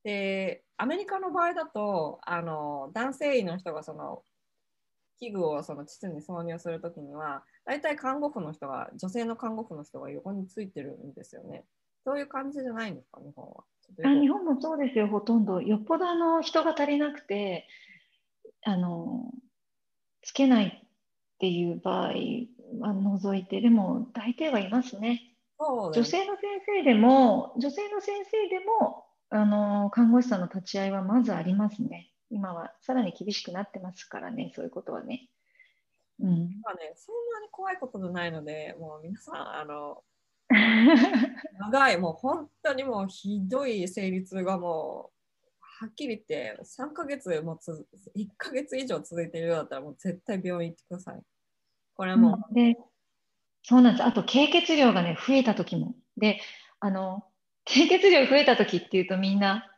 [0.05, 4.22] で、アメリカの場合だと、あの男性医の人がその
[5.18, 11.64] 器具をその膣に挿入するときには、大体看護婦の人が、女性の看護婦の人が横についてるんですよね。
[12.05, 13.64] そういう感じじゃないんですか、日本は。
[14.05, 15.61] あ日本もそうですよ、ほとんど。
[15.61, 17.66] よっぽどあの人が足りなくて、
[18.62, 19.31] あの、
[20.29, 20.89] つけないっ
[21.39, 22.12] ていう場合
[22.81, 25.22] は除いて、でも大抵はいますね。
[25.59, 32.11] そうだよね女性の先生でも、女性の先生でも、あの、看護師さんの立ち会いはまずありますね。
[32.29, 35.31] 今はさらに厳しくなってますからね、そういうことはね。
[36.20, 36.61] うん。
[36.62, 40.03] まあね、そんなに怖いことじゃないので、もう皆さん、あの、
[41.59, 45.17] 長い、もう本当にもうひどい生理痛がもう、
[45.81, 51.22] はっきり言って、3ヶ月もつ、1ヶ月以上続いているようだったら、もう絶対病院行ってください。
[51.95, 52.76] これはもう、で、
[53.62, 54.05] そうなんです。
[54.05, 55.95] あと、経血量がね、増えた時も。
[56.16, 56.41] で、
[56.81, 57.22] あの、
[57.64, 59.70] 経血量増えた時っていうとみんな、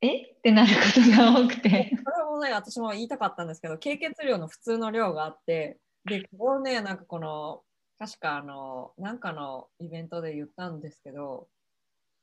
[0.00, 0.22] え？
[0.22, 1.92] ってなることが多くて。
[2.04, 7.62] これもね、私も言いたかったんですけど、経血量の普通の量があって、で、これをね、なんかこの、
[7.96, 11.48] 確かあの、なんかのイベントで言ったんですけど、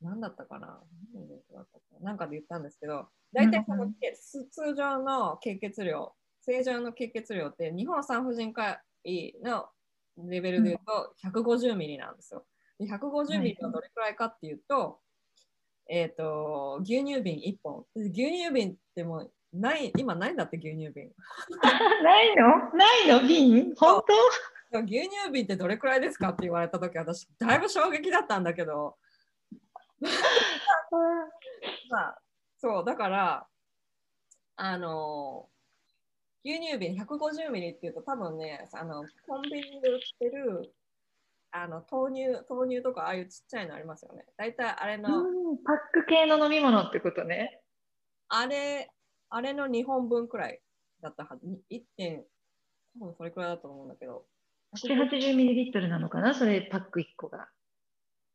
[0.01, 0.79] なんだったかな？
[1.13, 2.05] 何のイベントだったかな？
[2.11, 9.67] なんかで言ったんですけど、大体その、うんけ通常の経血量、正常の経血量って、日本産婦人科医の
[10.17, 12.45] レベルで言うと150ミリなんですよ。
[12.79, 14.99] で150ミリはどれくらいかっていうと、
[15.89, 17.85] えっ、と、牛乳瓶1本。
[17.95, 21.11] で牛乳瓶ってもうない、今ないんだって牛乳瓶。
[22.03, 22.47] ないの？
[22.73, 23.27] ないの？
[23.27, 23.75] 瓶？
[23.75, 24.03] 本
[24.85, 29.00] 牛乳瓶ってどれくらいですかって言われた時私だいぶ衝撃だったんだけど、当
[31.89, 32.21] まあ、
[32.57, 33.47] そうだから
[34.55, 35.49] あの
[36.43, 40.73] 牛乳瓶150ミリっていうと多分ねあのコンビニで売ってる
[41.51, 47.61] あの豆乳豆乳とかああいうちっちゃいのありますよね大体あれの、うん、パック系の飲み物ってことね。
[48.29, 48.89] あれ
[49.29, 50.61] あれの2本分くらい
[51.01, 52.23] だったはず1点
[52.99, 54.25] 多分それくらいだと思うんだけど
[54.77, 56.33] 7、80ミリリットルなのかな？
[56.33, 57.49] それパック1個が。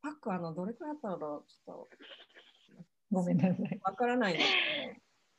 [0.07, 1.45] パックあのどれくらいだったのだろう？
[1.49, 3.57] ちょっごめんなさい。
[3.57, 3.65] と。
[3.83, 4.49] わからないんです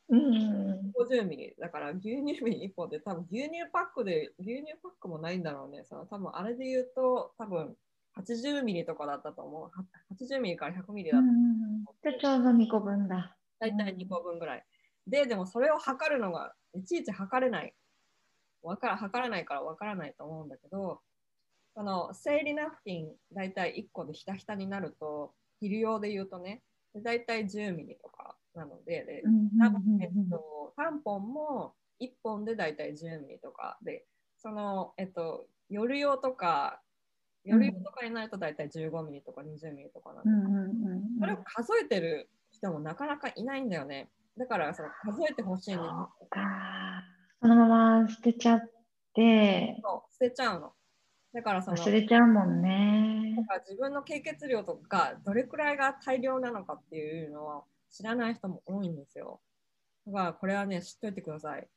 [0.10, 0.20] けど。
[0.20, 0.92] うん。
[0.92, 1.56] 50ミリ。
[1.58, 5.86] だから牛乳瓶1本で多分牛乳パックで牛乳パックもないんだろうね。
[5.86, 7.78] その多分あれで言うと多分
[8.18, 9.62] 80ミリとかだったと思う。
[9.64, 9.70] は
[10.20, 11.12] 80ミリから100ミリ。
[11.12, 11.22] だっ
[12.04, 13.38] たじゃあちょうど2個分だ。
[13.60, 14.66] 大体2個分ぐらい。
[15.08, 17.74] ででもそれを測るのがいちいち測れない。
[18.64, 21.00] わから測らないからわからないと思うんだけど
[21.78, 26.64] その生理ナプキン大体1個でひたひたになると昼用で言うとね
[26.96, 29.24] で大体10ミリとかなのでで
[30.02, 33.78] えっと、タンポンも1本でだいたい10ミリとか。
[33.84, 34.06] で、
[34.38, 36.82] その、えっと、夜用とか、
[37.44, 44.10] 夜用とかになるとだいたい15ミリとか20ミリとかなんで、それを数えてる人もなかなかいないんだよね。
[44.38, 45.78] だからその数えてほしいん
[47.42, 48.62] そのまま捨てちゃっ
[49.14, 49.80] て。
[49.82, 50.74] そう捨てちゃうの。
[51.38, 53.44] だからその、忘れちゃうもんねだ。
[53.46, 59.40] から自分の経血量とかどれくらいが大量なのかっていうのは知らない人も多いんですよ。
[60.08, 61.68] だからこれはね、知っといてください。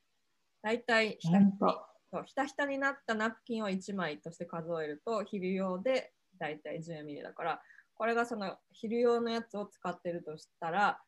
[0.63, 1.87] 大体ひたひた。
[2.11, 7.63] そうひたひたになったナプキンを1枚として数えると昼用でだいたい10ミリだから
[7.95, 10.99] これがその昼用のやつを使ってるとしたら、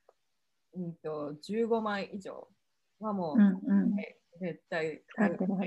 [0.76, 2.46] うん、と15枚以上
[3.00, 3.96] はもう、うんうん。
[4.40, 5.60] 絶対使ってるは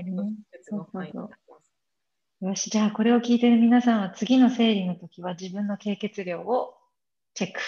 [0.62, 1.45] ずの範囲になってます。
[2.42, 6.74] よし、じゃあこれを聞いてる皆さんは次の生理の時は自分の経血量を
[7.32, 7.60] チェック。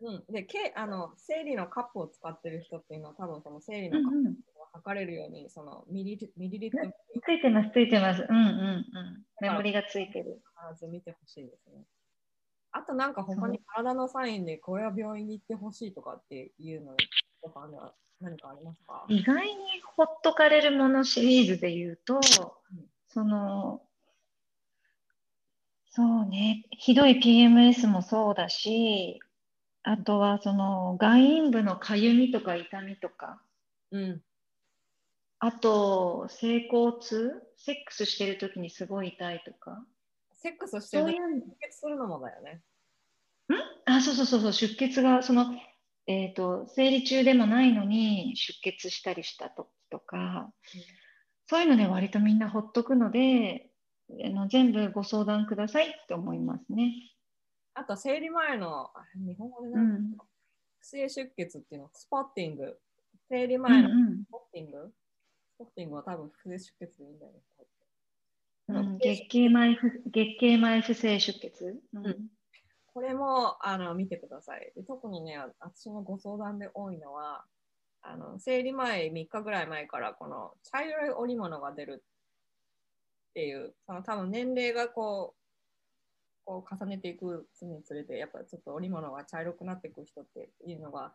[0.00, 4.34] うん、でけあの生理のカップを使ってる人っていうのは多分その生理うんのカップうん。
[4.34, 4.34] を
[4.72, 6.92] 測れるようにそのミリリミリリットル
[7.24, 8.24] ついてます、ついてます。
[8.28, 8.84] うんうんうん。
[9.40, 10.40] メモリがついてる。
[10.70, 11.82] 必ず見てほしいですね。
[12.70, 16.94] あとなんか他に体のサインでこれは病院に行ってほしいとかっていうの
[17.42, 19.06] とかは何かありますか？
[19.08, 19.54] 意外に
[19.96, 22.20] ほっとかれるものシリーズで言うと、
[23.08, 23.82] その、
[25.96, 29.20] そうね、ひどい PMS もそうだし、
[29.84, 33.40] あとはその外陰部のかゆみとか痛みとか、
[33.92, 34.20] うん。
[35.38, 39.86] あと性交痛、セックスしてる時にすごい痛いとか、
[40.32, 42.60] セックスしてる時に出血するのもだよね。
[43.84, 45.46] あ、そうそうそうそう、出血が、その、
[46.08, 50.52] えっと、生理中でもないのに出血したりした時とか、
[51.46, 53.70] そういうので割とみんなほっとくので、
[54.10, 56.92] あの全部ご相談くださいって思いますね。
[57.74, 60.16] あと生理前のあ日本語でう何、ん。
[60.78, 62.78] 不正出血っていうのスポッティング。
[63.28, 64.92] 生理うん前のスうんポッティング、
[65.54, 67.40] スポッティングは多分不正出血でいいんだよね。
[68.68, 72.16] うん、月経前不月経前不正出血、うんうん
[72.94, 74.84] これもあの見てくださいで。
[74.84, 77.44] 特にね、私のご相談で多いのは、
[78.02, 82.04] あの生理前3日ぐらい前からこの茶色い織物が出る
[83.34, 85.44] っていう、その多分年齢がこう
[86.44, 91.12] こう重ねていくにつれて、やっぱりちょっと織物が茶色くなっていく人っていうのが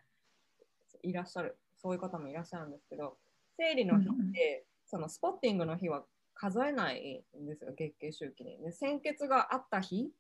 [1.03, 3.17] いらっしゃる、そういう方もいらっしゃるんですけど、
[3.57, 6.03] 生理の日って、そのスポッティングの日は
[6.33, 8.57] 数えないんですよ、月経周期に。
[8.59, 10.11] で鮮血があった日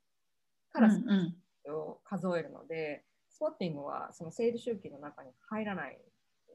[0.71, 0.89] から
[1.73, 5.99] を数えるので、スポッティングはその生理周期の中に入らない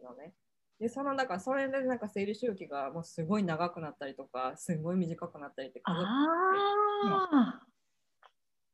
[0.03, 0.33] のね。
[0.81, 7.67] で、そのだからそれでなんか生理周期がもうすごい長くなったりとか、すごい短くなったりってああ、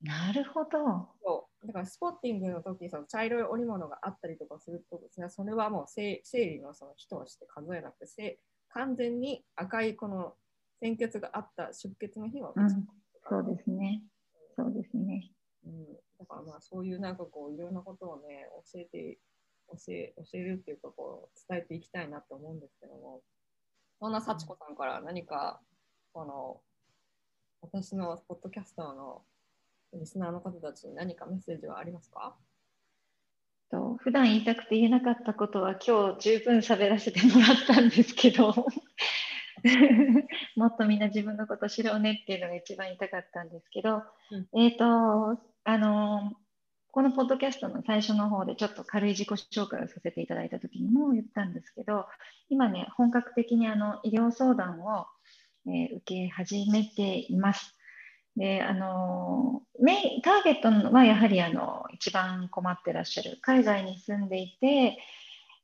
[0.02, 0.68] なるほど。
[1.22, 8.38] そうだからスポッティングの時その茶色い織物があったりとかするとですね、それはもう生生理のその日として数えなくて、せ
[8.70, 10.34] 完全に赤いこの
[10.80, 12.68] 鮮血があった出血の日はうん
[13.28, 14.02] そうですね。
[14.56, 15.30] そうですね。
[15.66, 15.84] うん、
[16.18, 19.18] だからまあそういうなんかこういろんなことをね教えて
[19.72, 23.22] 教え教えるっていうかこう伝えていきたいなと思うんですけども。
[24.00, 25.60] そんな幸子さんから何か
[26.14, 26.62] この
[27.60, 29.20] 私のポッドキャスターの
[29.92, 32.34] リスナーの方たちに何かメッセージはありますか？
[33.70, 38.54] と普段言いたくて言えなかったことは今日十分喋らせてもらったんですけど。
[40.56, 44.58] もっとみんな自分のこと知ろうねっていうのが一番言いたかったんですけど、うん。
[44.58, 46.32] えっ、とあの
[46.92, 52.06] このポッドキャストの最初の方でちょっと軽い自己紹介をさせていただいた時にも言ったんですけど
[52.48, 55.06] 今ね本格的にあの医療相談を、
[55.66, 57.76] えー受け始めています。
[58.36, 64.98] であのメインターゲットはやはりあの一番困ってらっしゃる海外に住んでいて、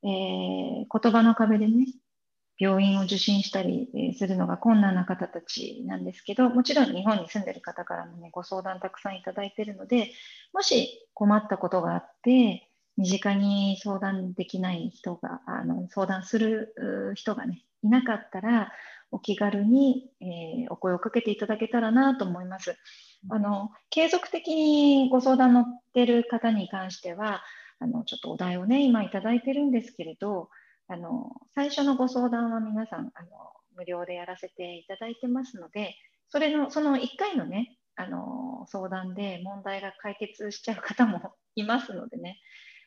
[0.03, 1.87] えー言葉の壁でね
[2.59, 10.11] 病院を受診したりえーするのが困難な方たちなんですけどもちろん日本に住んでる方からもねご相談たくさんいただいているので
[10.53, 16.75] もし困ったことがあって身近に相談できない人があの相談する
[17.13, 18.73] う人がねいなかったら
[19.11, 22.77] お気軽に、えーお声をかけていただけたらなと思います。
[23.29, 27.43] あの継続的にご相談乗ってる方に関しては
[27.79, 30.49] あのちょっとお題をね今いただいてるんですけれど
[30.89, 33.29] あの最初のご相談は皆さんあの
[33.77, 35.97] 無料でやらせていただいてますので
[36.29, 42.39] それのその1回のねあの相談で問題が解決しちゃう方も いますのでね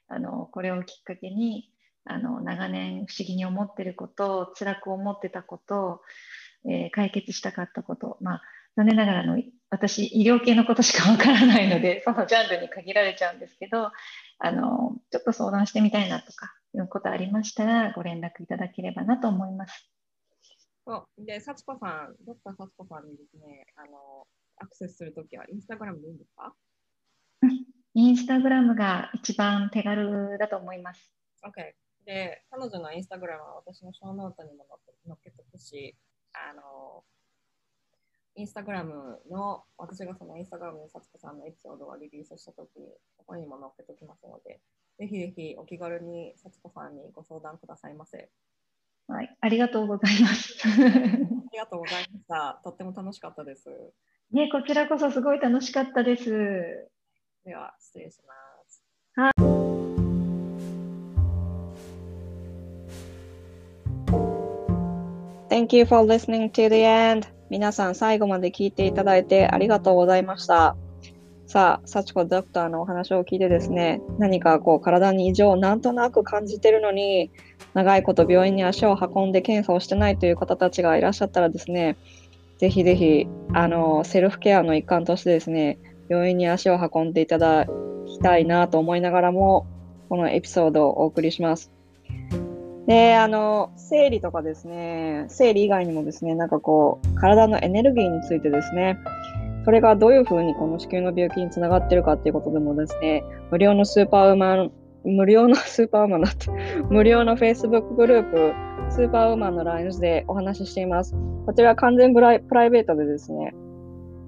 [0.07, 1.71] あのこれをきっかけに
[2.05, 6.01] あの長年不思議に思ってること辛く思ってたこと、
[6.65, 8.41] えー解決したかったことまあ
[8.75, 13.91] 残念ながらの私医療系のことしかわからないのでそのジャンルに限られちゃうんですけど
[14.39, 19.89] あのちょっと相談してみたいなとかいうことありましたらご連絡いただければなと思います。
[20.85, 26.53] そうで、幸子さん、ドクター幸子さんにですね、あのアクセスするときはインスタグラムでいいんですか？
[27.93, 31.11] インスタグラムが一番手軽だと思います。
[31.43, 31.73] ?OK。
[32.05, 34.65] で、彼女のインスタグラムは私のショーノートにも
[35.05, 35.95] 載っけとくし、
[36.33, 37.03] あの、
[38.35, 44.59] インスタグラムの、私がそのインスタグラムで幸子さんのエピソードをリリースしたときに、そこにも載っけときますので、
[44.99, 48.29] ぜひぜひお気軽に幸子さんにご相談くださいませ。
[49.07, 50.59] はい、ありがとうございます。
[50.67, 50.69] あ
[51.53, 52.59] りがとうございました。
[52.63, 53.69] とっても楽しかったです。
[54.31, 56.89] ね、こちらこそすごい楽しかったです。
[57.45, 58.33] では、失礼しま
[58.67, 58.83] す。
[59.15, 59.33] はい。
[65.49, 67.27] Thank you for listening to the end.
[67.49, 70.75] 皆さん最後まで聞いていただいてありがとうございました。
[71.49, 77.31] さあ、幸子ドクターのお話を聞いてですね、何かこう体に異常をなんとなく感じてるのに、
[77.73, 81.97] 長いこと病院に足を運んで検査をしてないという方たちがいらっしゃったらですね、
[82.59, 87.65] ぜひぜひ、あの、セルフケアの一環としてですね、病院に足を運んでいただ
[88.05, 89.65] きたいなと思いながらも、
[90.07, 91.71] このエピソードをお送りします。
[92.85, 98.99] で、あの、生理とかですね、生理以外にもですね、なんかこう、体のエネルギーについてですね、
[99.69, 104.71] それがどういうふうにこの子宮の病気につながってるかっていうことでもですね、無料のスーパーウーマン、
[105.03, 106.49] 無料のスーパーウーマンだって、
[106.89, 108.53] 無料の Facebook グループ、
[108.89, 111.15] スーパーウーマンの LINE でお話ししています。
[111.45, 113.53] こちら完全プライベートでですね、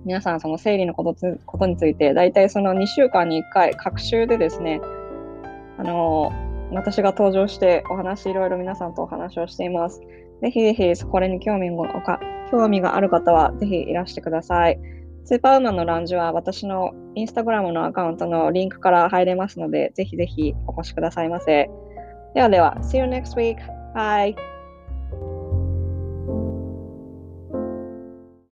[0.05, 1.15] 皆さんその生理のこと
[1.47, 4.79] ことについて、だいたいその2週間に1回、各週でですね、
[5.79, 6.31] あの
[6.71, 10.01] 私が登場してお話、いろいろ皆さんとお話をしています。
[10.43, 12.19] ぜひぜひ、これに興味が
[12.51, 15.00] 興味がある方は、ぜひいらしてください。
[15.23, 21.69] スーパーウーマンのランジは私のインスタグラムのアカウントのリンクから入れますので、ぜひぜひお越しくださいませ。
[22.33, 23.57] ではでは、See you next week.
[23.95, 24.60] Bye.